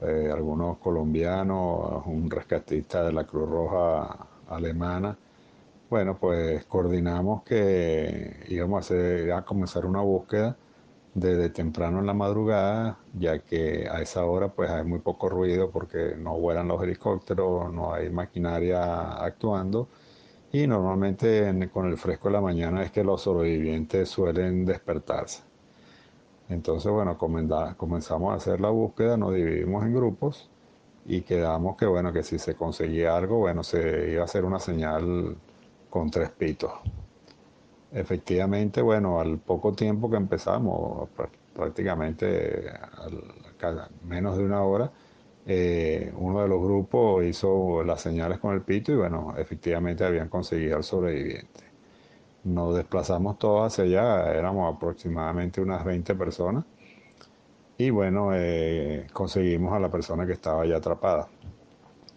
eh, 0.00 0.30
algunos 0.32 0.78
colombianos, 0.78 2.04
un 2.06 2.28
rescatista 2.30 3.04
de 3.04 3.12
la 3.12 3.24
Cruz 3.24 3.48
Roja 3.48 4.16
alemana, 4.48 5.16
bueno, 5.88 6.16
pues 6.18 6.64
coordinamos 6.66 7.42
que 7.44 8.44
íbamos 8.48 8.90
a, 8.90 9.38
a 9.38 9.44
comenzar 9.44 9.86
una 9.86 10.00
búsqueda 10.00 10.56
desde 11.14 11.50
temprano 11.50 11.98
en 12.00 12.06
la 12.06 12.14
madrugada, 12.14 12.98
ya 13.18 13.40
que 13.40 13.88
a 13.90 14.00
esa 14.00 14.24
hora 14.24 14.48
pues 14.48 14.70
hay 14.70 14.84
muy 14.84 15.00
poco 15.00 15.28
ruido 15.28 15.70
porque 15.70 16.16
no 16.16 16.38
vuelan 16.38 16.68
los 16.68 16.82
helicópteros, 16.82 17.72
no 17.72 17.92
hay 17.92 18.10
maquinaria 18.10 19.12
actuando 19.24 19.88
y 20.52 20.66
normalmente 20.66 21.70
con 21.72 21.86
el 21.86 21.96
fresco 21.96 22.28
de 22.28 22.34
la 22.34 22.40
mañana 22.40 22.82
es 22.82 22.90
que 22.90 23.04
los 23.04 23.22
sobrevivientes 23.22 24.08
suelen 24.08 24.64
despertarse. 24.64 25.42
Entonces, 26.48 26.90
bueno, 26.90 27.16
comenzamos 27.16 28.32
a 28.32 28.36
hacer 28.36 28.60
la 28.60 28.70
búsqueda, 28.70 29.16
nos 29.16 29.34
dividimos 29.34 29.84
en 29.84 29.94
grupos 29.94 30.50
y 31.06 31.22
quedamos 31.22 31.76
que, 31.76 31.86
bueno, 31.86 32.12
que 32.12 32.24
si 32.24 32.38
se 32.38 32.56
conseguía 32.56 33.16
algo, 33.16 33.38
bueno, 33.38 33.62
se 33.62 34.10
iba 34.12 34.22
a 34.22 34.24
hacer 34.24 34.44
una 34.44 34.58
señal 34.58 35.36
con 35.88 36.10
tres 36.10 36.30
pitos. 36.30 36.72
Efectivamente, 37.92 38.82
bueno, 38.82 39.20
al 39.20 39.38
poco 39.38 39.72
tiempo 39.72 40.10
que 40.10 40.16
empezamos, 40.16 41.08
prácticamente 41.54 42.70
al, 42.98 43.88
menos 44.04 44.36
de 44.36 44.44
una 44.44 44.62
hora, 44.62 44.90
eh, 45.46 46.12
uno 46.16 46.42
de 46.42 46.48
los 46.48 46.62
grupos 46.62 47.24
hizo 47.24 47.82
las 47.84 48.00
señales 48.02 48.38
con 48.38 48.54
el 48.54 48.62
pito 48.62 48.92
y 48.92 48.96
bueno, 48.96 49.34
efectivamente 49.36 50.04
habían 50.04 50.28
conseguido 50.28 50.76
al 50.76 50.84
sobreviviente. 50.84 51.64
Nos 52.44 52.76
desplazamos 52.76 53.38
todos 53.38 53.72
hacia 53.72 53.84
allá, 53.84 54.32
éramos 54.32 54.74
aproximadamente 54.74 55.60
unas 55.60 55.84
20 55.84 56.14
personas 56.14 56.64
y 57.78 57.90
bueno, 57.90 58.30
eh, 58.34 59.06
conseguimos 59.12 59.72
a 59.72 59.80
la 59.80 59.90
persona 59.90 60.26
que 60.26 60.34
estaba 60.34 60.66
ya 60.66 60.76
atrapada. 60.76 61.28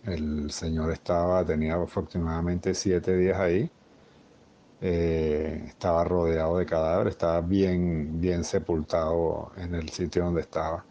El 0.05 0.51
señor 0.51 0.91
estaba, 0.91 1.45
tenía 1.45 1.75
aproximadamente 1.75 2.73
7 2.73 3.15
días 3.15 3.39
ahí, 3.39 3.69
eh, 4.81 5.63
estaba 5.67 6.03
rodeado 6.03 6.57
de 6.57 6.65
cadáveres, 6.65 7.13
estaba 7.13 7.39
bien, 7.41 8.19
bien 8.19 8.43
sepultado 8.43 9.53
en 9.57 9.75
el 9.75 9.89
sitio 9.89 10.25
donde 10.25 10.41
estaba. 10.41 10.83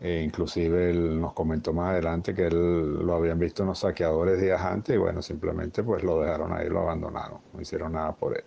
E 0.00 0.22
inclusive 0.22 0.90
él 0.90 1.20
nos 1.20 1.34
comentó 1.34 1.72
más 1.72 1.90
adelante 1.90 2.34
que 2.34 2.46
él 2.46 2.94
lo 3.06 3.14
habían 3.14 3.38
visto 3.38 3.62
unos 3.62 3.80
saqueadores 3.80 4.40
días 4.40 4.60
antes 4.60 4.94
y 4.96 4.98
bueno, 4.98 5.22
simplemente 5.22 5.82
pues 5.84 6.02
lo 6.04 6.20
dejaron 6.20 6.52
ahí, 6.52 6.68
lo 6.68 6.80
abandonaron, 6.80 7.40
no 7.52 7.60
hicieron 7.60 7.92
nada 7.92 8.12
por 8.16 8.36
él. 8.36 8.44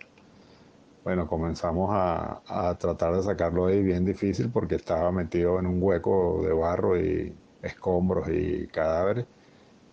Bueno, 1.04 1.26
comenzamos 1.26 1.90
a, 1.92 2.42
a 2.46 2.78
tratar 2.78 3.14
de 3.16 3.22
sacarlo 3.22 3.66
ahí 3.66 3.82
bien 3.82 4.04
difícil 4.04 4.50
porque 4.52 4.76
estaba 4.76 5.10
metido 5.10 5.58
en 5.58 5.66
un 5.66 5.82
hueco 5.82 6.42
de 6.44 6.52
barro 6.52 6.96
y 7.00 7.34
escombros 7.60 8.28
y 8.30 8.68
cadáveres. 8.68 9.26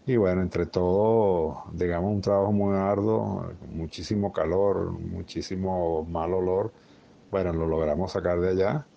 Y 0.06 0.18
bueno, 0.18 0.42
entre 0.42 0.66
todo, 0.68 1.66
digamos, 1.74 2.12
un 2.13 2.22
trabajo 2.22 2.51
muy 2.54 2.75
arduo, 2.78 3.51
muchísimo 3.70 4.34
calor, 4.34 4.92
muchísimo 4.94 6.06
mal 6.06 6.34
olor. 6.34 6.74
Bueno, 7.32 7.54
lo 7.54 7.68
logramos 7.68 8.12
sacar 8.13 8.39
de 8.42 8.50
allá 8.51 8.88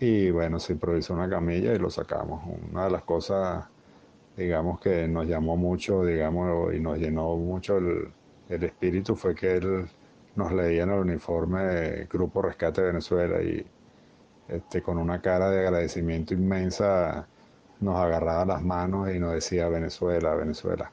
y 0.00 0.30
bueno, 0.30 0.58
se 0.58 0.72
improvisó 0.72 1.12
una 1.14 1.28
camilla 1.28 1.74
y 1.74 1.78
lo 1.78 1.90
sacamos. 1.90 2.42
Una 2.72 2.84
de 2.84 2.90
las 2.90 3.02
cosas, 3.04 3.66
digamos, 4.36 4.80
que 4.80 5.06
nos 5.06 5.26
llamó 5.26 5.56
mucho, 5.58 6.04
digamos, 6.04 6.74
y 6.74 6.80
nos 6.80 6.98
llenó 6.98 7.36
mucho 7.36 7.76
el, 7.78 8.12
espíritu 8.48 9.14
fue 9.14 9.34
que 9.34 9.56
él 9.58 9.86
nos 10.34 10.52
leía 10.52 10.84
en 10.84 10.90
el 10.90 11.00
uniforme 11.00 12.06
Grupo 12.10 12.42
Rescate 12.42 12.82
Venezuela 12.82 13.40
y 13.42 13.64
este, 14.48 14.82
con 14.82 14.98
una 14.98 15.20
cara 15.20 15.50
de 15.50 15.60
agradecimiento 15.60 16.34
inmensa 16.34 17.28
nos 17.80 17.96
agarraba 17.96 18.44
las 18.44 18.62
manos 18.62 19.10
y 19.14 19.18
nos 19.18 19.34
decía 19.34 19.68
Venezuela, 19.68 20.34
Venezuela. 20.34 20.90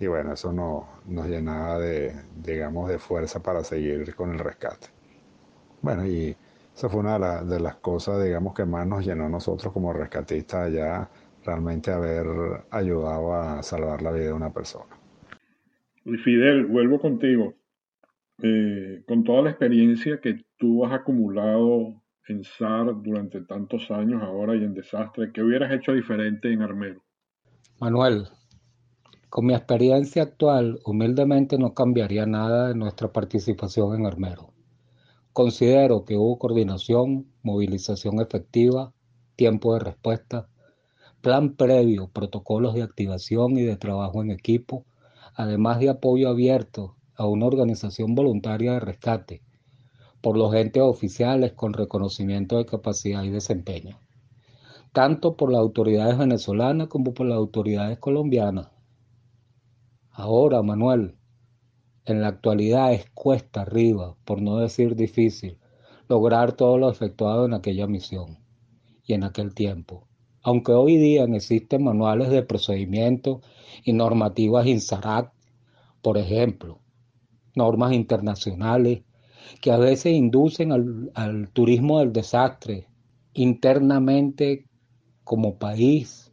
Y 0.00 0.06
bueno, 0.08 0.32
eso 0.34 0.52
nos, 0.52 0.84
nos 1.06 1.26
llenaba 1.26 1.78
de, 1.78 2.14
digamos, 2.36 2.88
de 2.88 2.98
fuerza 2.98 3.40
para 3.40 3.64
seguir 3.64 4.14
con 4.14 4.32
el 4.32 4.38
rescate. 4.38 4.88
Bueno, 5.82 6.06
y 6.06 6.36
esa 6.80 6.88
fue 6.88 7.00
una 7.00 7.42
de, 7.42 7.60
las 7.60 7.76
cosas, 7.76 8.24
digamos, 8.24 8.54
que 8.54 8.64
más 8.64 8.86
nos 8.86 9.04
llenó 9.04 9.26
a 9.26 9.28
nosotros 9.28 9.70
como 9.70 9.92
rescatistas 9.92 10.68
allá, 10.68 11.10
realmente 11.44 11.90
haber 11.90 12.26
ayudado 12.70 13.34
a 13.34 13.62
salvar 13.62 14.00
la 14.00 14.10
vida 14.12 14.28
de 14.28 14.32
una 14.32 14.50
persona. 14.50 14.96
Y 16.06 16.16
Fidel, 16.16 16.64
vuelvo 16.64 16.98
contigo. 16.98 17.52
Eh, 18.42 19.02
con 19.06 19.24
toda 19.24 19.42
la 19.42 19.50
experiencia 19.50 20.22
que 20.22 20.46
tú 20.56 20.86
has 20.86 20.92
acumulado 20.94 22.00
en 22.28 22.44
SAR 22.44 22.94
durante 23.02 23.42
tantos 23.42 23.90
años 23.90 24.22
ahora 24.22 24.56
y 24.56 24.64
en 24.64 24.72
desastre, 24.72 25.32
¿qué 25.34 25.42
hubieras 25.42 25.70
hecho 25.72 25.92
diferente 25.92 26.50
en 26.50 26.62
Armero? 26.62 27.02
Manuel, 27.78 28.28
con 29.28 29.44
mi 29.44 29.52
experiencia 29.52 30.22
actual, 30.22 30.78
humildemente 30.86 31.58
no 31.58 31.74
cambiaría 31.74 32.24
nada 32.24 32.68
de 32.68 32.74
nuestra 32.74 33.12
participación 33.12 34.00
en 34.00 34.06
Armero. 34.06 34.54
Considero 35.32 36.04
que 36.04 36.16
hubo 36.16 36.38
coordinación, 36.38 37.26
movilización 37.42 38.20
efectiva, 38.20 38.92
tiempo 39.36 39.74
de 39.74 39.80
respuesta, 39.80 40.48
plan 41.20 41.54
previo, 41.54 42.08
protocolos 42.08 42.74
de 42.74 42.82
activación 42.82 43.56
y 43.56 43.62
de 43.62 43.76
trabajo 43.76 44.22
en 44.22 44.32
equipo, 44.32 44.84
además 45.34 45.78
de 45.78 45.90
apoyo 45.90 46.28
abierto 46.28 46.96
a 47.14 47.26
una 47.26 47.46
organización 47.46 48.14
voluntaria 48.14 48.72
de 48.72 48.80
rescate 48.80 49.42
por 50.20 50.36
los 50.36 50.52
entes 50.54 50.82
oficiales 50.82 51.52
con 51.52 51.74
reconocimiento 51.74 52.58
de 52.58 52.66
capacidad 52.66 53.22
y 53.22 53.30
desempeño, 53.30 54.00
tanto 54.92 55.36
por 55.36 55.52
las 55.52 55.60
autoridades 55.60 56.18
venezolanas 56.18 56.88
como 56.88 57.14
por 57.14 57.26
las 57.26 57.36
autoridades 57.36 57.98
colombianas. 57.98 58.68
Ahora, 60.10 60.60
Manuel, 60.62 61.16
en 62.10 62.22
la 62.22 62.28
actualidad 62.28 62.92
es 62.92 63.08
cuesta 63.10 63.62
arriba, 63.62 64.16
por 64.24 64.42
no 64.42 64.58
decir 64.58 64.96
difícil, 64.96 65.58
lograr 66.08 66.52
todo 66.52 66.78
lo 66.78 66.90
efectuado 66.90 67.46
en 67.46 67.54
aquella 67.54 67.86
misión 67.86 68.38
y 69.04 69.14
en 69.14 69.24
aquel 69.24 69.54
tiempo. 69.54 70.08
Aunque 70.42 70.72
hoy 70.72 70.96
día 70.96 71.24
existen 71.24 71.84
manuales 71.84 72.30
de 72.30 72.42
procedimiento 72.42 73.42
y 73.84 73.92
normativas 73.92 74.66
INSARAC, 74.66 75.32
por 76.02 76.18
ejemplo, 76.18 76.80
normas 77.54 77.92
internacionales 77.92 79.02
que 79.60 79.70
a 79.70 79.76
veces 79.76 80.12
inducen 80.12 80.72
al, 80.72 81.10
al 81.14 81.50
turismo 81.50 82.00
del 82.00 82.12
desastre 82.12 82.88
internamente 83.34 84.66
como 85.24 85.58
país. 85.58 86.32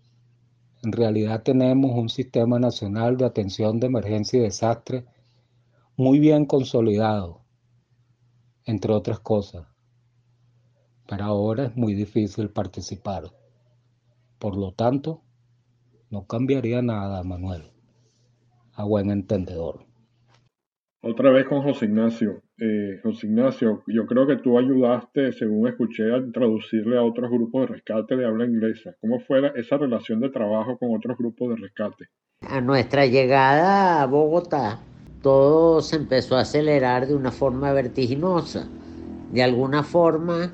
En 0.84 0.92
realidad 0.92 1.44
tenemos 1.44 1.92
un 1.92 2.10
sistema 2.10 2.60
nacional 2.60 3.18
de 3.18 3.26
atención 3.26 3.80
de 3.80 3.88
emergencia 3.88 4.40
y 4.40 4.44
desastre 4.44 5.06
muy 5.98 6.20
bien 6.20 6.46
consolidado, 6.46 7.42
entre 8.66 8.94
otras 8.94 9.20
cosas. 9.20 9.68
Pero 11.10 11.24
ahora 11.24 11.66
es 11.66 11.76
muy 11.76 11.96
difícil 11.96 12.50
participar. 12.50 13.24
Por 14.38 14.56
lo 14.56 14.74
tanto, 14.74 15.24
no 16.12 16.28
cambiaría 16.28 16.84
nada, 16.84 17.24
Manuel, 17.24 17.72
a 18.76 18.84
buen 18.84 19.10
entendedor. 19.10 19.88
Otra 21.02 21.32
vez 21.32 21.46
con 21.46 21.64
José 21.64 21.86
Ignacio. 21.86 22.44
Eh, 22.60 23.00
José 23.02 23.26
Ignacio, 23.26 23.84
yo 23.88 24.06
creo 24.06 24.28
que 24.28 24.38
tú 24.38 24.60
ayudaste, 24.60 25.32
según 25.32 25.68
escuché, 25.68 26.14
a 26.14 26.24
traducirle 26.32 26.98
a 26.98 27.04
otros 27.04 27.32
grupos 27.32 27.62
de 27.62 27.74
rescate 27.74 28.16
de 28.16 28.26
habla 28.26 28.46
inglesa. 28.46 28.96
¿Cómo 29.02 29.20
fue 29.22 29.52
esa 29.56 29.78
relación 29.78 30.20
de 30.20 30.30
trabajo 30.30 30.78
con 30.78 30.96
otros 30.96 31.18
grupos 31.18 31.50
de 31.50 31.56
rescate? 31.56 32.06
A 32.42 32.62
nuestra 32.62 33.08
llegada 33.08 34.02
a 34.02 34.06
Bogotá, 34.06 34.80
todo 35.22 35.82
se 35.82 35.96
empezó 35.96 36.38
a 36.38 36.42
acelerar 36.42 37.08
de 37.08 37.16
una 37.16 37.32
forma 37.32 37.72
vertiginosa. 37.74 38.68
De 39.32 39.44
alguna 39.44 39.84
forma, 39.84 40.54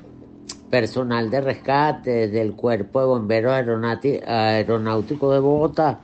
personal 0.70 1.30
de 1.30 1.40
rescate 1.40 2.28
del 2.28 2.54
Cuerpo 2.54 3.00
de 3.00 3.06
Bomberos 3.06 3.52
Aeronáuticos 3.52 5.32
de 5.32 5.38
Bogotá 5.38 6.00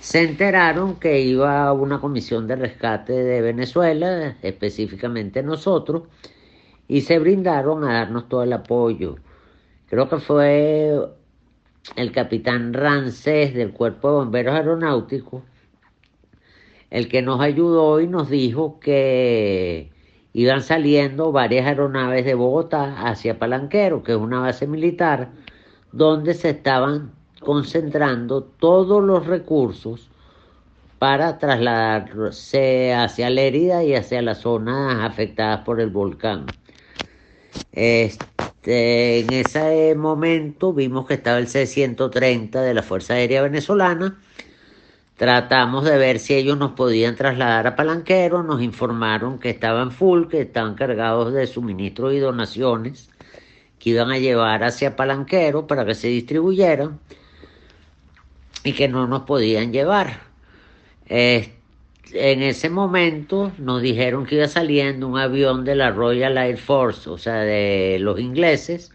se 0.00 0.22
enteraron 0.22 0.96
que 0.96 1.20
iba 1.20 1.72
una 1.72 2.00
comisión 2.00 2.46
de 2.46 2.56
rescate 2.56 3.12
de 3.12 3.42
Venezuela, 3.42 4.36
específicamente 4.42 5.42
nosotros, 5.42 6.04
y 6.86 7.02
se 7.02 7.18
brindaron 7.18 7.84
a 7.84 7.94
darnos 7.94 8.28
todo 8.28 8.42
el 8.42 8.52
apoyo. 8.52 9.16
Creo 9.88 10.08
que 10.08 10.18
fue 10.18 10.98
el 11.96 12.12
capitán 12.12 12.72
Rancés 12.72 13.54
del 13.54 13.72
Cuerpo 13.72 14.08
de 14.08 14.14
Bomberos 14.14 14.54
Aeronáuticos 14.54 15.42
el 16.90 17.08
que 17.08 17.22
nos 17.22 17.40
ayudó 17.40 18.00
y 18.00 18.06
nos 18.06 18.30
dijo 18.30 18.80
que 18.80 19.90
iban 20.32 20.62
saliendo 20.62 21.32
varias 21.32 21.66
aeronaves 21.66 22.24
de 22.24 22.34
Bogotá 22.34 23.08
hacia 23.08 23.38
Palanquero, 23.38 24.02
que 24.02 24.12
es 24.12 24.18
una 24.18 24.40
base 24.40 24.66
militar, 24.66 25.30
donde 25.92 26.34
se 26.34 26.50
estaban 26.50 27.12
concentrando 27.40 28.42
todos 28.42 29.02
los 29.02 29.26
recursos 29.26 30.10
para 30.98 31.38
trasladarse 31.38 32.92
hacia 32.92 33.30
la 33.30 33.40
herida 33.42 33.84
y 33.84 33.94
hacia 33.94 34.22
las 34.22 34.38
zonas 34.38 35.04
afectadas 35.04 35.60
por 35.60 35.80
el 35.80 35.90
volcán. 35.90 36.46
Este, 37.72 39.20
en 39.20 39.32
ese 39.32 39.94
momento 39.94 40.72
vimos 40.72 41.06
que 41.06 41.14
estaba 41.14 41.38
el 41.38 41.48
C-130 41.48 42.60
de 42.60 42.74
la 42.74 42.82
Fuerza 42.82 43.14
Aérea 43.14 43.42
Venezolana 43.42 44.18
Tratamos 45.18 45.84
de 45.84 45.98
ver 45.98 46.20
si 46.20 46.34
ellos 46.34 46.56
nos 46.56 46.72
podían 46.72 47.16
trasladar 47.16 47.66
a 47.66 47.74
Palanquero, 47.74 48.44
nos 48.44 48.62
informaron 48.62 49.40
que 49.40 49.50
estaban 49.50 49.90
full, 49.90 50.28
que 50.28 50.42
estaban 50.42 50.76
cargados 50.76 51.32
de 51.32 51.48
suministros 51.48 52.14
y 52.14 52.20
donaciones 52.20 53.10
que 53.80 53.90
iban 53.90 54.12
a 54.12 54.18
llevar 54.18 54.62
hacia 54.62 54.94
Palanquero 54.94 55.66
para 55.66 55.84
que 55.84 55.96
se 55.96 56.06
distribuyeran 56.06 57.00
y 58.62 58.74
que 58.74 58.86
no 58.86 59.08
nos 59.08 59.22
podían 59.22 59.72
llevar. 59.72 60.20
en 61.08 61.52
ese 62.12 62.70
momento 62.70 63.50
nos 63.58 63.82
dijeron 63.82 64.24
que 64.24 64.36
iba 64.36 64.46
saliendo 64.46 65.08
un 65.08 65.18
avión 65.18 65.64
de 65.64 65.74
la 65.74 65.90
Royal 65.90 66.38
Air 66.38 66.58
Force, 66.58 67.10
o 67.10 67.18
sea, 67.18 67.40
de 67.40 67.98
los 68.00 68.20
ingleses, 68.20 68.92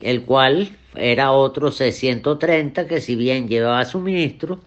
el 0.00 0.24
cual 0.24 0.76
era 0.96 1.30
otro 1.30 1.70
C-130 1.70 2.88
que 2.88 3.00
si 3.00 3.14
bien 3.14 3.46
llevaba 3.46 3.84
suministros, 3.84 4.58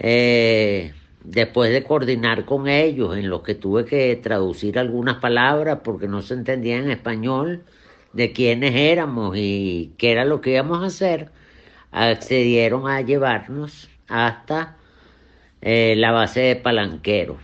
eh, 0.00 0.92
después 1.24 1.72
de 1.72 1.82
coordinar 1.82 2.44
con 2.44 2.68
ellos, 2.68 3.16
en 3.16 3.28
lo 3.28 3.42
que 3.42 3.54
tuve 3.54 3.84
que 3.84 4.16
traducir 4.16 4.78
algunas 4.78 5.16
palabras 5.16 5.80
porque 5.84 6.08
no 6.08 6.22
se 6.22 6.34
entendía 6.34 6.76
en 6.76 6.90
español 6.90 7.64
de 8.12 8.32
quiénes 8.32 8.74
éramos 8.74 9.36
y 9.36 9.92
qué 9.98 10.12
era 10.12 10.24
lo 10.24 10.40
que 10.40 10.52
íbamos 10.52 10.82
a 10.82 10.86
hacer, 10.86 11.30
accedieron 11.90 12.88
a 12.88 13.00
llevarnos 13.00 13.88
hasta 14.08 14.76
eh, 15.60 15.94
la 15.96 16.12
base 16.12 16.40
de 16.40 16.56
Palanquero. 16.56 17.38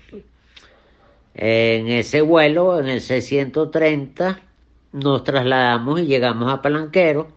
En 1.34 1.88
ese 1.88 2.20
vuelo, 2.22 2.78
en 2.78 2.86
el 2.88 3.00
C-130, 3.00 4.38
nos 4.92 5.24
trasladamos 5.24 6.00
y 6.00 6.06
llegamos 6.06 6.52
a 6.52 6.62
Palanquero. 6.62 7.28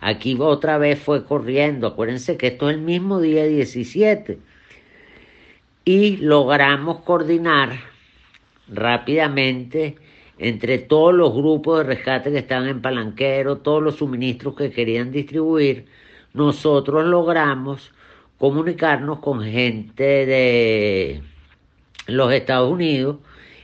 Aquí 0.00 0.36
otra 0.38 0.78
vez 0.78 0.98
fue 0.98 1.24
corriendo. 1.24 1.86
Acuérdense 1.86 2.36
que 2.36 2.48
esto 2.48 2.68
es 2.68 2.76
el 2.76 2.82
mismo 2.82 3.20
día 3.20 3.44
17 3.46 4.38
y 5.88 6.18
logramos 6.18 7.00
coordinar 7.00 7.80
rápidamente 8.68 9.96
entre 10.36 10.76
todos 10.76 11.14
los 11.14 11.32
grupos 11.32 11.78
de 11.78 11.84
rescate 11.84 12.30
que 12.30 12.36
estaban 12.36 12.68
en 12.68 12.82
Palanquero, 12.82 13.60
todos 13.60 13.82
los 13.82 13.96
suministros 13.96 14.54
que 14.54 14.70
querían 14.70 15.10
distribuir, 15.10 15.86
nosotros 16.34 17.06
logramos 17.06 17.90
comunicarnos 18.36 19.20
con 19.20 19.42
gente 19.42 20.26
de 20.26 21.22
los 22.06 22.34
Estados 22.34 22.70
Unidos 22.70 23.20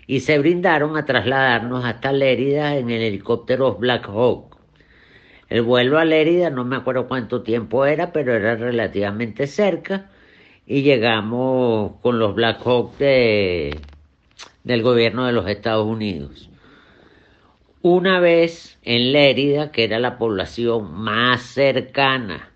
y 0.06 0.20
se 0.20 0.38
brindaron 0.38 0.96
a 0.96 1.04
trasladarnos 1.04 1.84
hasta 1.84 2.10
Lérida 2.10 2.78
en 2.78 2.88
el 2.88 3.02
helicóptero 3.02 3.74
Black 3.74 4.08
Hawk. 4.08 4.56
El 5.50 5.60
vuelo 5.60 5.98
a 5.98 6.06
Lérida 6.06 6.48
no 6.48 6.64
me 6.64 6.76
acuerdo 6.76 7.06
cuánto 7.06 7.42
tiempo 7.42 7.84
era, 7.84 8.14
pero 8.14 8.32
era 8.32 8.56
relativamente 8.56 9.46
cerca 9.46 10.08
y 10.66 10.82
llegamos 10.82 11.92
con 12.00 12.18
los 12.18 12.34
Black 12.34 12.60
Hawk 12.64 12.96
de, 12.98 13.78
del 14.62 14.82
gobierno 14.82 15.26
de 15.26 15.32
los 15.32 15.48
Estados 15.48 15.86
Unidos. 15.86 16.48
Una 17.82 18.18
vez 18.18 18.78
en 18.82 19.12
Lérida, 19.12 19.70
que 19.70 19.84
era 19.84 19.98
la 19.98 20.16
población 20.16 20.94
más 20.94 21.42
cercana 21.42 22.50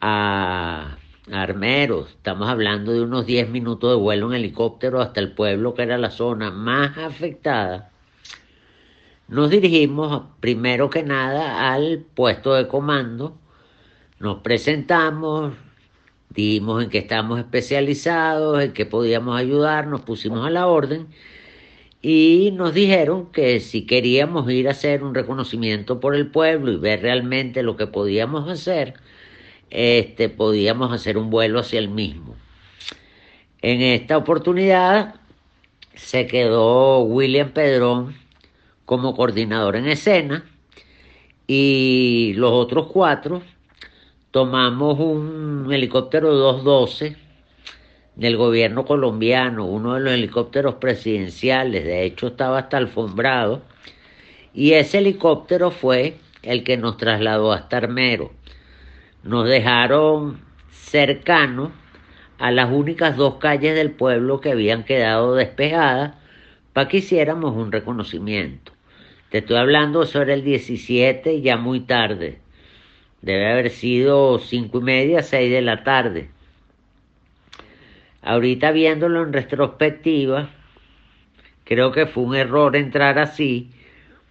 a 0.00 0.98
Armeros, 1.30 2.10
estamos 2.10 2.48
hablando 2.48 2.92
de 2.92 3.00
unos 3.00 3.24
10 3.24 3.48
minutos 3.48 3.90
de 3.90 3.96
vuelo 3.96 4.28
en 4.28 4.34
helicóptero 4.34 5.00
hasta 5.00 5.20
el 5.20 5.32
pueblo 5.32 5.72
que 5.72 5.82
era 5.84 5.96
la 5.96 6.10
zona 6.10 6.50
más 6.50 6.98
afectada, 6.98 7.92
nos 9.28 9.48
dirigimos 9.48 10.24
primero 10.40 10.90
que 10.90 11.02
nada 11.02 11.72
al 11.72 12.04
puesto 12.14 12.52
de 12.52 12.68
comando, 12.68 13.38
nos 14.18 14.42
presentamos, 14.42 15.54
Dijimos 16.34 16.82
en 16.82 16.88
qué 16.88 16.98
estábamos 16.98 17.38
especializados, 17.40 18.62
en 18.62 18.72
qué 18.72 18.86
podíamos 18.86 19.38
ayudar, 19.38 19.86
nos 19.86 20.00
pusimos 20.00 20.46
a 20.46 20.50
la 20.50 20.66
orden 20.66 21.08
y 22.00 22.52
nos 22.54 22.72
dijeron 22.72 23.26
que 23.32 23.60
si 23.60 23.84
queríamos 23.84 24.50
ir 24.50 24.66
a 24.68 24.70
hacer 24.70 25.04
un 25.04 25.14
reconocimiento 25.14 26.00
por 26.00 26.14
el 26.14 26.28
pueblo 26.28 26.72
y 26.72 26.76
ver 26.76 27.02
realmente 27.02 27.62
lo 27.62 27.76
que 27.76 27.86
podíamos 27.86 28.48
hacer, 28.48 28.94
este, 29.70 30.30
podíamos 30.30 30.92
hacer 30.92 31.18
un 31.18 31.28
vuelo 31.28 31.60
hacia 31.60 31.78
el 31.78 31.90
mismo. 31.90 32.34
En 33.60 33.82
esta 33.82 34.16
oportunidad 34.16 35.16
se 35.94 36.26
quedó 36.26 37.02
William 37.02 37.50
Pedrón 37.52 38.16
como 38.86 39.14
coordinador 39.14 39.76
en 39.76 39.86
escena 39.86 40.44
y 41.46 42.32
los 42.36 42.52
otros 42.52 42.86
cuatro 42.86 43.42
tomamos 44.32 44.98
un 44.98 45.68
helicóptero 45.70 46.34
212 46.34 47.16
del 48.16 48.36
gobierno 48.38 48.86
colombiano, 48.86 49.66
uno 49.66 49.94
de 49.94 50.00
los 50.00 50.12
helicópteros 50.14 50.76
presidenciales, 50.76 51.84
de 51.84 52.04
hecho 52.04 52.28
estaba 52.28 52.60
hasta 52.60 52.78
alfombrado, 52.78 53.62
y 54.54 54.72
ese 54.72 54.98
helicóptero 54.98 55.70
fue 55.70 56.16
el 56.42 56.64
que 56.64 56.78
nos 56.78 56.96
trasladó 56.96 57.52
hasta 57.52 57.76
Armero. 57.76 58.32
Nos 59.22 59.46
dejaron 59.46 60.40
cercanos 60.70 61.70
a 62.38 62.50
las 62.50 62.70
únicas 62.72 63.16
dos 63.16 63.34
calles 63.34 63.74
del 63.74 63.92
pueblo 63.92 64.40
que 64.40 64.52
habían 64.52 64.84
quedado 64.84 65.34
despejadas 65.34 66.14
para 66.72 66.88
que 66.88 66.98
hiciéramos 66.98 67.54
un 67.54 67.70
reconocimiento. 67.70 68.72
Te 69.30 69.38
estoy 69.38 69.58
hablando 69.58 70.06
sobre 70.06 70.34
el 70.34 70.42
17, 70.42 71.42
ya 71.42 71.58
muy 71.58 71.80
tarde. 71.80 72.41
Debe 73.22 73.48
haber 73.48 73.70
sido 73.70 74.40
cinco 74.40 74.78
y 74.78 74.82
media, 74.82 75.22
seis 75.22 75.52
de 75.52 75.62
la 75.62 75.84
tarde. 75.84 76.28
Ahorita 78.20 78.72
viéndolo 78.72 79.22
en 79.22 79.32
retrospectiva, 79.32 80.50
creo 81.64 81.92
que 81.92 82.06
fue 82.06 82.24
un 82.24 82.34
error 82.34 82.74
entrar 82.74 83.20
así, 83.20 83.70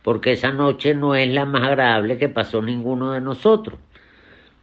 porque 0.03 0.33
esa 0.33 0.51
noche 0.51 0.93
no 0.93 1.15
es 1.15 1.29
la 1.29 1.45
más 1.45 1.63
agradable 1.63 2.17
que 2.17 2.27
pasó 2.27 2.61
ninguno 2.61 3.13
de 3.13 3.21
nosotros. 3.21 3.79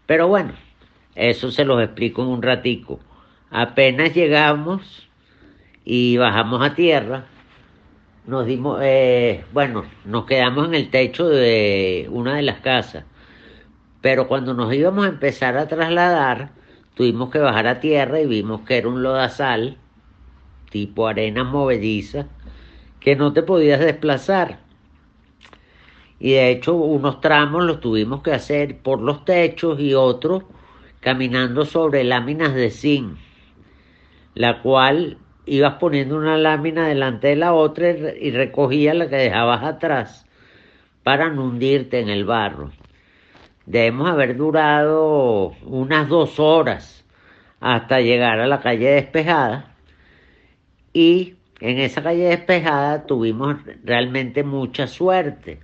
Pero 0.04 0.28
bueno, 0.28 0.52
eso 1.14 1.50
se 1.50 1.64
los 1.64 1.82
explico 1.82 2.22
en 2.22 2.28
un 2.28 2.42
ratico. 2.42 3.00
Apenas 3.50 4.14
llegamos 4.14 5.08
y 5.86 6.18
bajamos 6.18 6.62
a 6.62 6.74
tierra, 6.74 7.24
nos 8.26 8.44
dimos, 8.44 8.78
eh, 8.82 9.42
bueno, 9.54 9.84
nos 10.04 10.26
quedamos 10.26 10.68
en 10.68 10.74
el 10.74 10.90
techo 10.90 11.26
de 11.30 12.06
una 12.10 12.36
de 12.36 12.42
las 12.42 12.60
casas 12.60 13.04
pero 14.00 14.28
cuando 14.28 14.54
nos 14.54 14.72
íbamos 14.72 15.06
a 15.06 15.08
empezar 15.08 15.56
a 15.56 15.66
trasladar, 15.66 16.50
tuvimos 16.94 17.30
que 17.30 17.38
bajar 17.38 17.66
a 17.66 17.80
tierra 17.80 18.20
y 18.20 18.26
vimos 18.26 18.62
que 18.62 18.78
era 18.78 18.88
un 18.88 19.02
lodazal, 19.02 19.76
tipo 20.70 21.08
arena 21.08 21.44
movediza, 21.44 22.26
que 23.00 23.16
no 23.16 23.32
te 23.32 23.42
podías 23.42 23.80
desplazar. 23.80 24.61
Y 26.20 26.32
de 26.32 26.50
hecho 26.50 26.74
unos 26.74 27.20
tramos 27.20 27.64
los 27.64 27.80
tuvimos 27.80 28.22
que 28.22 28.32
hacer 28.32 28.78
por 28.78 29.00
los 29.00 29.24
techos 29.24 29.78
y 29.80 29.94
otros 29.94 30.44
caminando 31.00 31.64
sobre 31.64 32.02
láminas 32.04 32.54
de 32.54 32.70
zinc, 32.70 33.16
la 34.34 34.62
cual 34.62 35.18
ibas 35.46 35.74
poniendo 35.74 36.16
una 36.16 36.37
lámina 36.37 36.88
delante 36.88 37.28
de 37.28 37.37
la 37.37 37.54
otra 37.54 37.90
y 37.90 38.30
recogías 38.32 38.96
la 38.96 39.08
que 39.08 39.16
dejabas 39.16 39.62
atrás 39.62 40.26
para 41.04 41.30
no 41.30 41.44
hundirte 41.44 42.00
en 42.00 42.08
el 42.08 42.24
barro. 42.24 42.70
Debemos 43.68 44.09
haber 44.09 44.35
durado 44.35 45.48
unas 45.66 46.09
dos 46.09 46.40
horas 46.40 47.04
hasta 47.61 48.00
llegar 48.00 48.40
a 48.40 48.46
la 48.46 48.61
calle 48.61 48.88
despejada 48.88 49.74
y 50.94 51.35
en 51.61 51.78
esa 51.78 52.02
calle 52.02 52.31
despejada 52.31 53.04
tuvimos 53.04 53.57
realmente 53.85 54.42
mucha 54.42 54.87
suerte, 54.87 55.61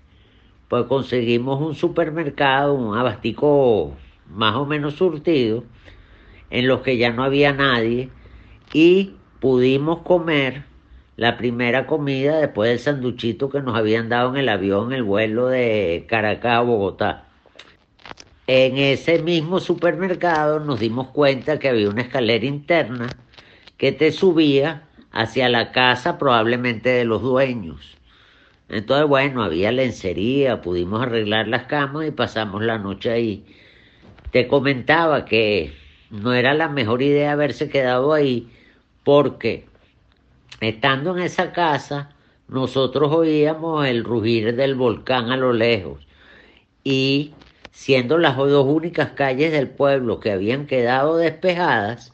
pues 0.68 0.84
conseguimos 0.84 1.62
un 1.62 1.74
supermercado, 1.74 2.74
un 2.74 2.94
abastico 2.94 3.96
más 4.28 4.54
o 4.54 4.66
menos 4.66 4.96
surtido, 4.96 5.64
en 6.50 6.68
los 6.68 6.82
que 6.82 6.98
ya 6.98 7.10
no 7.10 7.24
había 7.24 7.54
nadie 7.54 8.10
y 8.74 9.14
pudimos 9.40 10.00
comer 10.00 10.64
la 11.16 11.38
primera 11.38 11.86
comida 11.86 12.36
después 12.36 12.68
del 12.68 12.80
sanduchito 12.80 13.48
que 13.48 13.62
nos 13.62 13.74
habían 13.74 14.10
dado 14.10 14.28
en 14.28 14.36
el 14.36 14.50
avión, 14.50 14.92
el 14.92 15.04
vuelo 15.04 15.46
de 15.46 16.04
Caracas 16.06 16.58
a 16.58 16.60
Bogotá. 16.60 17.28
En 18.46 18.76
ese 18.76 19.22
mismo 19.22 19.58
supermercado 19.58 20.60
nos 20.60 20.78
dimos 20.80 21.08
cuenta 21.08 21.58
que 21.58 21.70
había 21.70 21.88
una 21.88 22.02
escalera 22.02 22.44
interna 22.44 23.06
que 23.78 23.90
te 23.90 24.12
subía 24.12 24.82
hacia 25.12 25.48
la 25.48 25.72
casa 25.72 26.18
probablemente 26.18 26.90
de 26.90 27.06
los 27.06 27.22
dueños. 27.22 27.96
Entonces, 28.68 29.08
bueno, 29.08 29.42
había 29.42 29.72
lencería, 29.72 30.60
pudimos 30.60 31.02
arreglar 31.02 31.48
las 31.48 31.64
camas 31.64 32.06
y 32.06 32.10
pasamos 32.10 32.62
la 32.62 32.78
noche 32.78 33.10
ahí. 33.10 33.44
Te 34.30 34.46
comentaba 34.46 35.24
que 35.24 35.72
no 36.10 36.34
era 36.34 36.52
la 36.52 36.68
mejor 36.68 37.00
idea 37.00 37.32
haberse 37.32 37.70
quedado 37.70 38.12
ahí 38.12 38.50
porque 39.04 39.66
estando 40.60 41.16
en 41.16 41.22
esa 41.22 41.52
casa 41.52 42.10
nosotros 42.48 43.10
oíamos 43.10 43.86
el 43.86 44.04
rugir 44.04 44.54
del 44.54 44.74
volcán 44.74 45.30
a 45.30 45.36
lo 45.36 45.52
lejos 45.52 46.06
y 46.82 47.32
siendo 47.74 48.18
las 48.18 48.36
dos 48.36 48.66
únicas 48.66 49.10
calles 49.10 49.50
del 49.50 49.68
pueblo 49.68 50.20
que 50.20 50.30
habían 50.30 50.66
quedado 50.66 51.16
despejadas, 51.16 52.12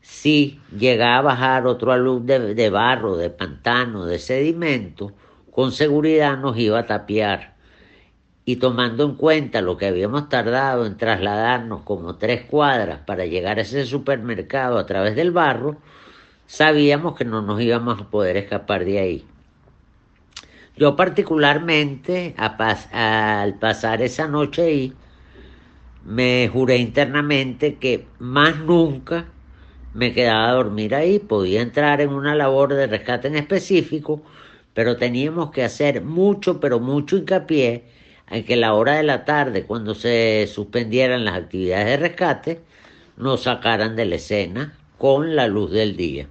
si 0.00 0.60
llegaba 0.70 1.18
a 1.18 1.22
bajar 1.22 1.66
otro 1.66 1.90
alud 1.92 2.22
de, 2.22 2.54
de 2.54 2.70
barro, 2.70 3.16
de 3.16 3.28
pantano, 3.28 4.06
de 4.06 4.20
sedimento, 4.20 5.12
con 5.50 5.72
seguridad 5.72 6.38
nos 6.38 6.56
iba 6.56 6.78
a 6.78 6.86
tapiar. 6.86 7.56
Y 8.44 8.56
tomando 8.56 9.04
en 9.04 9.16
cuenta 9.16 9.60
lo 9.60 9.76
que 9.76 9.86
habíamos 9.86 10.28
tardado 10.28 10.86
en 10.86 10.96
trasladarnos 10.96 11.82
como 11.82 12.14
tres 12.14 12.44
cuadras 12.44 13.00
para 13.00 13.26
llegar 13.26 13.58
a 13.58 13.62
ese 13.62 13.84
supermercado 13.84 14.78
a 14.78 14.86
través 14.86 15.16
del 15.16 15.32
barro, 15.32 15.76
sabíamos 16.46 17.16
que 17.16 17.24
no 17.24 17.42
nos 17.42 17.60
íbamos 17.60 18.00
a 18.00 18.08
poder 18.08 18.36
escapar 18.36 18.84
de 18.84 19.00
ahí. 19.00 19.26
Yo 20.76 20.94
particularmente, 20.94 22.34
al 22.36 23.54
pasar 23.58 24.02
esa 24.02 24.28
noche 24.28 24.62
ahí, 24.62 24.92
me 26.04 26.48
juré 26.52 26.76
internamente 26.76 27.76
que 27.76 28.06
más 28.18 28.58
nunca 28.58 29.26
me 29.94 30.12
quedaba 30.12 30.50
a 30.50 30.52
dormir 30.52 30.94
ahí, 30.94 31.18
podía 31.18 31.62
entrar 31.62 32.02
en 32.02 32.10
una 32.10 32.34
labor 32.34 32.74
de 32.74 32.86
rescate 32.86 33.28
en 33.28 33.36
específico, 33.36 34.22
pero 34.74 34.98
teníamos 34.98 35.50
que 35.50 35.64
hacer 35.64 36.02
mucho, 36.02 36.60
pero 36.60 36.78
mucho 36.78 37.16
hincapié 37.16 37.84
en 38.30 38.44
que 38.44 38.56
la 38.56 38.74
hora 38.74 38.96
de 38.96 39.02
la 39.02 39.24
tarde, 39.24 39.64
cuando 39.64 39.94
se 39.94 40.46
suspendieran 40.46 41.24
las 41.24 41.36
actividades 41.36 41.86
de 41.86 41.96
rescate, 41.96 42.60
nos 43.16 43.44
sacaran 43.44 43.96
de 43.96 44.04
la 44.04 44.16
escena 44.16 44.76
con 44.98 45.34
la 45.34 45.46
luz 45.46 45.70
del 45.70 45.96
día. 45.96 46.28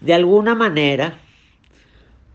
De 0.00 0.14
alguna 0.14 0.54
manera, 0.54 1.18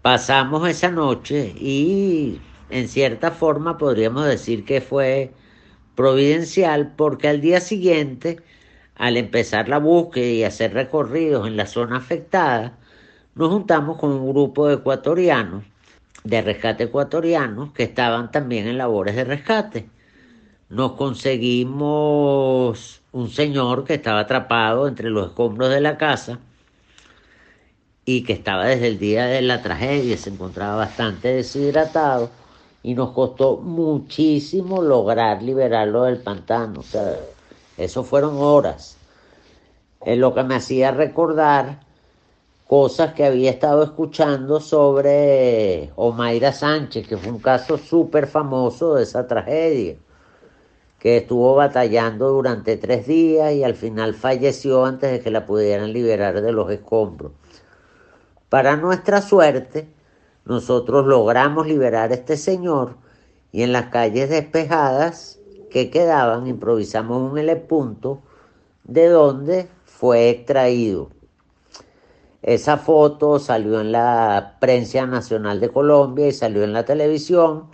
pasamos 0.01 0.67
esa 0.67 0.89
noche 0.89 1.53
y 1.57 2.39
en 2.69 2.87
cierta 2.87 3.31
forma 3.31 3.77
podríamos 3.77 4.25
decir 4.25 4.65
que 4.65 4.81
fue 4.81 5.33
providencial 5.95 6.93
porque 6.95 7.27
al 7.27 7.41
día 7.41 7.59
siguiente, 7.61 8.37
al 8.95 9.17
empezar 9.17 9.69
la 9.69 9.79
búsqueda 9.79 10.27
y 10.27 10.43
hacer 10.43 10.73
recorridos 10.73 11.47
en 11.47 11.57
la 11.57 11.67
zona 11.67 11.97
afectada, 11.97 12.77
nos 13.35 13.49
juntamos 13.49 13.97
con 13.97 14.11
un 14.11 14.29
grupo 14.31 14.67
de 14.67 14.75
ecuatorianos, 14.75 15.63
de 16.23 16.41
rescate 16.41 16.85
ecuatorianos, 16.85 17.71
que 17.73 17.83
estaban 17.83 18.31
también 18.31 18.67
en 18.67 18.77
labores 18.77 19.15
de 19.15 19.23
rescate. 19.23 19.89
Nos 20.69 20.93
conseguimos 20.93 23.01
un 23.11 23.29
señor 23.29 23.83
que 23.83 23.95
estaba 23.95 24.21
atrapado 24.21 24.87
entre 24.87 25.09
los 25.09 25.27
escombros 25.27 25.69
de 25.69 25.81
la 25.81 25.97
casa 25.97 26.39
y 28.17 28.23
que 28.23 28.33
estaba 28.33 28.65
desde 28.65 28.87
el 28.87 28.99
día 28.99 29.25
de 29.25 29.41
la 29.41 29.61
tragedia, 29.61 30.17
se 30.17 30.29
encontraba 30.29 30.75
bastante 30.75 31.29
deshidratado 31.29 32.29
y 32.83 32.93
nos 32.93 33.11
costó 33.11 33.57
muchísimo 33.57 34.81
lograr 34.81 35.41
liberarlo 35.41 36.03
del 36.03 36.17
pantano. 36.17 36.81
O 36.81 36.83
sea, 36.83 37.15
eso 37.77 38.03
fueron 38.03 38.35
horas. 38.37 38.97
Es 40.05 40.17
lo 40.17 40.33
que 40.33 40.43
me 40.43 40.55
hacía 40.55 40.91
recordar 40.91 41.79
cosas 42.67 43.13
que 43.13 43.23
había 43.25 43.51
estado 43.51 43.83
escuchando 43.83 44.59
sobre 44.59 45.91
Omaira 45.95 46.51
Sánchez, 46.51 47.07
que 47.07 47.17
fue 47.17 47.31
un 47.31 47.39
caso 47.39 47.77
súper 47.77 48.27
famoso 48.27 48.95
de 48.95 49.03
esa 49.03 49.25
tragedia, 49.25 49.95
que 50.99 51.17
estuvo 51.17 51.55
batallando 51.55 52.29
durante 52.29 52.75
tres 52.75 53.07
días 53.07 53.53
y 53.53 53.63
al 53.63 53.75
final 53.75 54.15
falleció 54.15 54.85
antes 54.85 55.11
de 55.11 55.19
que 55.21 55.31
la 55.31 55.45
pudieran 55.45 55.93
liberar 55.93 56.41
de 56.41 56.51
los 56.51 56.69
escombros. 56.71 57.31
Para 58.51 58.75
nuestra 58.75 59.21
suerte, 59.21 59.87
nosotros 60.43 61.05
logramos 61.05 61.67
liberar 61.67 62.11
a 62.11 62.15
este 62.15 62.35
señor 62.35 62.97
y 63.53 63.63
en 63.63 63.71
las 63.71 63.85
calles 63.85 64.29
despejadas 64.29 65.39
que 65.69 65.89
quedaban 65.89 66.47
improvisamos 66.47 67.31
un 67.31 67.61
punto 67.61 68.19
de 68.83 69.07
donde 69.07 69.69
fue 69.85 70.29
extraído. 70.29 71.11
Esa 72.41 72.75
foto 72.75 73.39
salió 73.39 73.79
en 73.79 73.93
la 73.93 74.57
prensa 74.59 75.05
nacional 75.05 75.61
de 75.61 75.69
Colombia 75.69 76.27
y 76.27 76.33
salió 76.33 76.65
en 76.65 76.73
la 76.73 76.83
televisión 76.83 77.67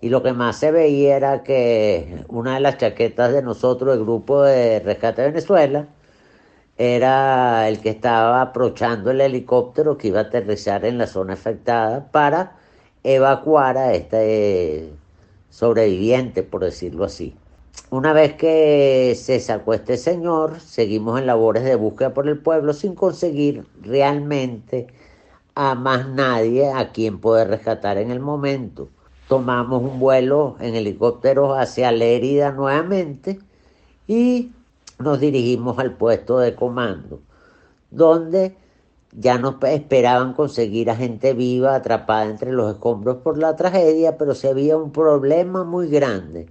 y 0.00 0.08
lo 0.08 0.24
que 0.24 0.32
más 0.32 0.56
se 0.56 0.72
veía 0.72 1.16
era 1.16 1.44
que 1.44 2.24
una 2.26 2.54
de 2.54 2.60
las 2.60 2.78
chaquetas 2.78 3.32
de 3.32 3.42
nosotros, 3.42 3.94
el 3.94 4.02
grupo 4.02 4.42
de 4.42 4.80
Rescate 4.80 5.22
de 5.22 5.28
Venezuela, 5.28 5.86
era 6.80 7.68
el 7.68 7.80
que 7.80 7.90
estaba 7.90 8.40
aprovechando 8.40 9.10
el 9.10 9.20
helicóptero 9.20 9.98
que 9.98 10.08
iba 10.08 10.20
a 10.20 10.22
aterrizar 10.22 10.86
en 10.86 10.96
la 10.96 11.06
zona 11.06 11.34
afectada 11.34 12.10
para 12.10 12.56
evacuar 13.04 13.76
a 13.76 13.92
este 13.92 14.90
sobreviviente, 15.50 16.42
por 16.42 16.64
decirlo 16.64 17.04
así. 17.04 17.36
Una 17.90 18.14
vez 18.14 18.32
que 18.32 19.14
se 19.14 19.40
sacó 19.40 19.74
este 19.74 19.98
señor, 19.98 20.58
seguimos 20.60 21.20
en 21.20 21.26
labores 21.26 21.64
de 21.64 21.74
búsqueda 21.74 22.14
por 22.14 22.26
el 22.26 22.38
pueblo 22.38 22.72
sin 22.72 22.94
conseguir 22.94 23.66
realmente 23.82 24.86
a 25.54 25.74
más 25.74 26.08
nadie 26.08 26.72
a 26.72 26.92
quien 26.92 27.20
poder 27.20 27.48
rescatar 27.48 27.98
en 27.98 28.10
el 28.10 28.20
momento. 28.20 28.88
Tomamos 29.28 29.82
un 29.82 30.00
vuelo 30.00 30.56
en 30.60 30.74
helicóptero 30.74 31.56
hacia 31.56 31.92
Lérida 31.92 32.52
nuevamente 32.52 33.38
y 34.08 34.52
nos 35.00 35.20
dirigimos 35.20 35.78
al 35.78 35.94
puesto 35.94 36.38
de 36.38 36.54
comando, 36.54 37.20
donde 37.90 38.56
ya 39.12 39.38
nos 39.38 39.56
esperaban 39.64 40.34
conseguir 40.34 40.90
a 40.90 40.96
gente 40.96 41.32
viva 41.34 41.74
atrapada 41.74 42.26
entre 42.26 42.52
los 42.52 42.72
escombros 42.72 43.18
por 43.18 43.38
la 43.38 43.56
tragedia, 43.56 44.16
pero 44.18 44.34
se 44.34 44.48
había 44.48 44.76
un 44.76 44.92
problema 44.92 45.64
muy 45.64 45.88
grande 45.88 46.48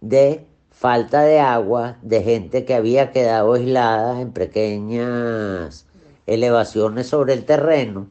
de 0.00 0.46
falta 0.70 1.22
de 1.22 1.40
agua, 1.40 1.98
de 2.02 2.22
gente 2.22 2.64
que 2.64 2.74
había 2.74 3.10
quedado 3.12 3.52
aislada 3.52 4.20
en 4.20 4.32
pequeñas 4.32 5.86
elevaciones 6.26 7.08
sobre 7.08 7.34
el 7.34 7.44
terreno, 7.44 8.08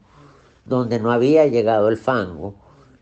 donde 0.64 1.00
no 1.00 1.10
había 1.10 1.46
llegado 1.46 1.88
el 1.88 1.96
fango. 1.96 2.54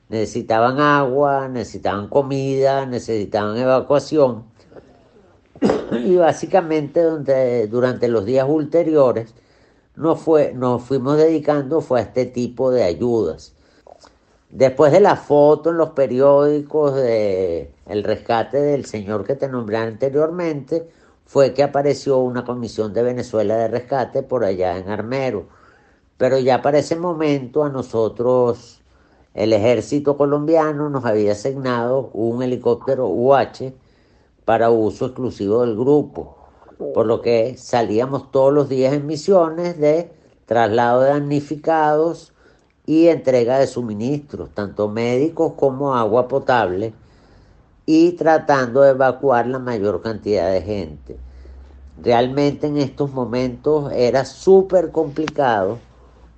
Necesitaban 0.09 0.81
agua, 0.81 1.49
necesitaban 1.49 2.09
comida, 2.09 2.87
necesitaban 2.87 3.59
evacuación 3.59 4.50
y 5.93 6.17
básicamente 6.17 7.03
durante 7.67 8.09
los 8.09 8.25
días 8.25 8.47
ulteriores 8.49 9.35
nos, 9.97 10.21
fue, 10.21 10.53
nos 10.55 10.83
fuimos 10.83 11.17
dedicando 11.17 11.81
fue 11.81 12.01
a 12.01 12.03
este 12.03 12.27
tipo 12.27 12.71
de 12.71 12.85
ayudas. 12.85 13.55
Después 14.51 14.93
de 14.93 15.01
la 15.01 15.17
foto 15.17 15.71
en 15.71 15.77
los 15.77 15.91
periódicos 15.91 16.97
de 16.97 17.73
el 17.87 18.03
rescate 18.03 18.61
del 18.61 18.85
señor 18.85 19.25
que 19.25 19.37
te 19.37 19.49
nombré 19.49 19.77
anteriormente, 19.77 20.89
fue 21.25 21.55
que 21.55 21.63
apareció 21.63 22.19
una 22.19 22.45
comisión 22.45 22.93
de 22.93 23.05
Venezuela 23.05 23.57
de 23.57 23.69
rescate 23.69 24.23
por 24.23 24.45
allá 24.45 24.77
en 24.77 24.89
Armero. 24.89 25.47
Pero 26.17 26.39
ya 26.39 26.61
para 26.63 26.79
ese 26.79 26.97
momento 26.97 27.63
a 27.63 27.69
nosotros 27.69 28.81
el 29.35 29.53
ejército 29.53 30.17
colombiano 30.17 30.91
nos 30.91 31.05
había 31.05 31.33
asignado 31.33 32.11
un 32.15 32.43
helicóptero 32.43 33.07
UH 33.07 33.73
para 34.45 34.71
uso 34.71 35.07
exclusivo 35.07 35.61
del 35.63 35.77
grupo, 35.77 36.37
por 36.95 37.07
lo 37.07 37.21
que 37.21 37.57
salíamos 37.57 38.31
todos 38.31 38.53
los 38.53 38.69
días 38.69 38.95
en 38.95 39.07
misiones 39.07 39.79
de 39.79 40.11
traslado 40.47 41.03
de 41.03 41.11
damnificados 41.11 42.33
y 42.87 43.07
entrega 43.09 43.59
de 43.59 43.67
suministros, 43.67 44.51
tanto 44.53 44.89
médicos 44.89 45.53
como 45.57 45.95
agua 45.95 46.27
potable, 46.27 46.93
y 47.87 48.13
tratando 48.13 48.83
de 48.83 48.91
evacuar 48.91 49.47
la 49.47 49.59
mayor 49.59 50.01
cantidad 50.01 50.51
de 50.51 50.63
gente. 50.63 51.19
Realmente 52.03 52.67
en 52.67 52.79
estos 52.79 53.13
momentos 53.13 53.93
era 53.93 54.25
súper 54.25 54.91
complicado 54.91 55.79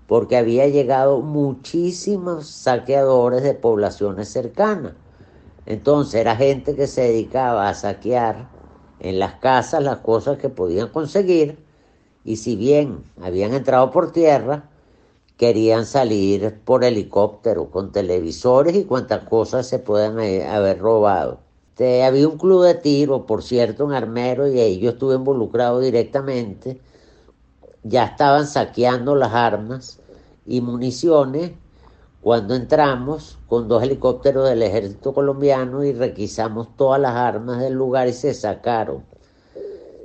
porque 0.07 0.37
había 0.37 0.67
llegado 0.67 1.21
muchísimos 1.21 2.49
saqueadores 2.49 3.43
de 3.43 3.55
poblaciones 3.55 4.29
cercanas 4.29 4.93
entonces 5.67 6.21
era 6.21 6.37
gente 6.37 6.75
que 6.75 6.87
se 6.87 7.03
dedicaba 7.03 7.69
a 7.69 7.75
saquear 7.75 8.49
en 9.01 9.19
las 9.19 9.35
casas 9.35 9.83
las 9.83 9.99
cosas 9.99 10.39
que 10.39 10.49
podían 10.49 10.89
conseguir 10.89 11.59
y 12.25 12.37
si 12.37 12.57
bien 12.57 13.05
habían 13.21 13.53
entrado 13.53 13.91
por 13.91 14.13
tierra, 14.13 14.69
querían 15.37 15.87
salir 15.87 16.61
por 16.65 16.85
helicóptero 16.85 17.71
con 17.71 17.91
televisores 17.91 18.77
y 18.77 18.85
cuantas 18.85 19.25
cosas 19.25 19.67
se 19.67 19.79
puedan 19.79 20.19
haber 20.21 20.79
robado. 20.79 21.41
había 21.79 22.29
un 22.29 22.39
club 22.39 22.63
de 22.65 22.75
tiro, 22.75 23.27
por 23.27 23.43
cierto, 23.43 23.85
en 23.85 23.93
Armero 23.93 24.47
y 24.47 24.61
ahí 24.61 24.79
yo 24.79 24.91
estuve 24.91 25.17
involucrado 25.17 25.81
directamente. 25.81 26.81
Ya 27.83 28.05
estaban 28.05 28.47
saqueando 28.47 29.17
las 29.17 29.33
armas 29.33 29.99
y 30.47 30.61
municiones 30.61 31.53
cuando 32.23 32.55
entramos 32.55 33.39
con 33.49 33.67
dos 33.67 33.83
helicópteros 33.83 34.49
del 34.49 34.63
ejército 34.63 35.13
colombiano 35.13 35.83
y 35.83 35.93
requisamos 35.93 36.77
todas 36.77 37.01
las 37.01 37.17
armas 37.17 37.59
del 37.59 37.75
lugar 37.75 38.07
y 38.07 38.13
se 38.13 38.33
sacaron. 38.33 39.05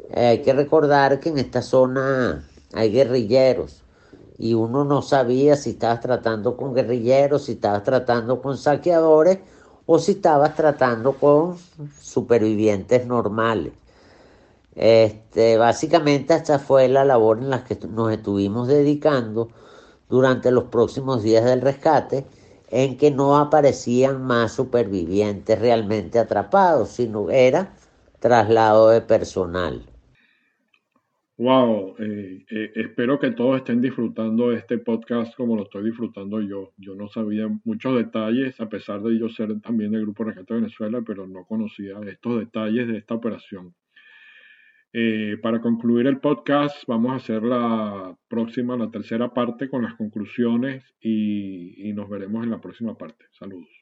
Eh, 0.10 0.26
hay 0.26 0.42
que 0.42 0.52
recordar 0.52 1.20
que 1.20 1.30
en 1.30 1.38
esta 1.38 1.62
zona 1.62 2.44
hay 2.74 2.92
guerrilleros 2.92 3.84
y 4.40 4.56
uno 4.56 4.84
no 4.84 5.04
sabía 5.04 5.56
si 5.56 5.72
estabas 5.72 6.02
tratando 6.02 6.58
con 6.58 6.74
guerrilleros, 6.74 7.46
si 7.46 7.52
estabas 7.54 7.84
tratando 7.84 8.42
con 8.42 8.58
saqueadores 8.58 9.38
o 9.86 10.00
si 10.00 10.14
estabas 10.14 10.56
tratando 10.56 11.14
con 11.14 11.56
supervivientes 12.02 13.06
normales. 13.06 13.74
Este, 14.74 15.58
básicamente 15.58 16.34
esta 16.34 16.58
fue 16.58 16.88
la 16.88 17.06
labor 17.06 17.38
en 17.38 17.52
la 17.52 17.64
que 17.64 17.78
nos 17.88 18.12
estuvimos 18.12 18.68
dedicando 18.68 19.50
durante 20.10 20.52
los 20.52 20.66
próximos 20.66 21.24
días 21.24 21.46
del 21.46 21.62
rescate, 21.62 22.26
en 22.70 22.98
que 22.98 23.12
no 23.12 23.38
aparecían 23.38 24.24
más 24.24 24.54
supervivientes 24.54 25.60
realmente 25.60 26.20
atrapados, 26.20 26.90
sino 26.90 27.30
era 27.30 27.74
traslado 28.20 28.90
de 28.90 29.02
personal. 29.02 29.84
Wow, 31.40 31.96
eh, 32.00 32.46
eh, 32.50 32.72
espero 32.74 33.20
que 33.20 33.30
todos 33.30 33.58
estén 33.58 33.80
disfrutando 33.80 34.52
este 34.52 34.80
podcast 34.80 35.36
como 35.36 35.56
lo 35.56 35.64
estoy 35.64 35.84
disfrutando 35.84 36.42
yo. 36.42 36.74
Yo 36.78 36.96
no 36.96 37.10
sabía 37.10 37.48
muchos 37.64 37.96
detalles, 37.96 38.60
a 38.60 38.68
pesar 38.68 39.04
de 39.04 39.20
yo 39.20 39.30
ser 39.30 39.62
también 39.62 39.92
del 39.92 40.02
Grupo 40.02 40.24
Rescate 40.24 40.56
de 40.56 40.62
Venezuela, 40.62 41.04
pero 41.06 41.28
no 41.28 41.46
conocía 41.46 42.00
estos 42.08 42.40
detalles 42.40 42.88
de 42.88 42.98
esta 42.98 43.14
operación. 43.14 43.76
Eh, 45.00 45.38
para 45.44 45.62
concluir 45.62 46.08
el 46.08 46.20
podcast, 46.20 46.84
vamos 46.88 47.12
a 47.12 47.18
hacer 47.18 47.44
la 47.44 48.18
próxima, 48.28 48.76
la 48.76 48.90
tercera 48.90 49.32
parte 49.32 49.70
con 49.70 49.84
las 49.84 49.94
conclusiones 49.94 50.96
y 51.00 51.94
nos 51.94 52.10
veremos 52.10 52.44
en 52.44 52.50
la 52.50 52.60
próxima 52.60 52.98
parte. 52.98 53.26
Saludos. 53.38 53.77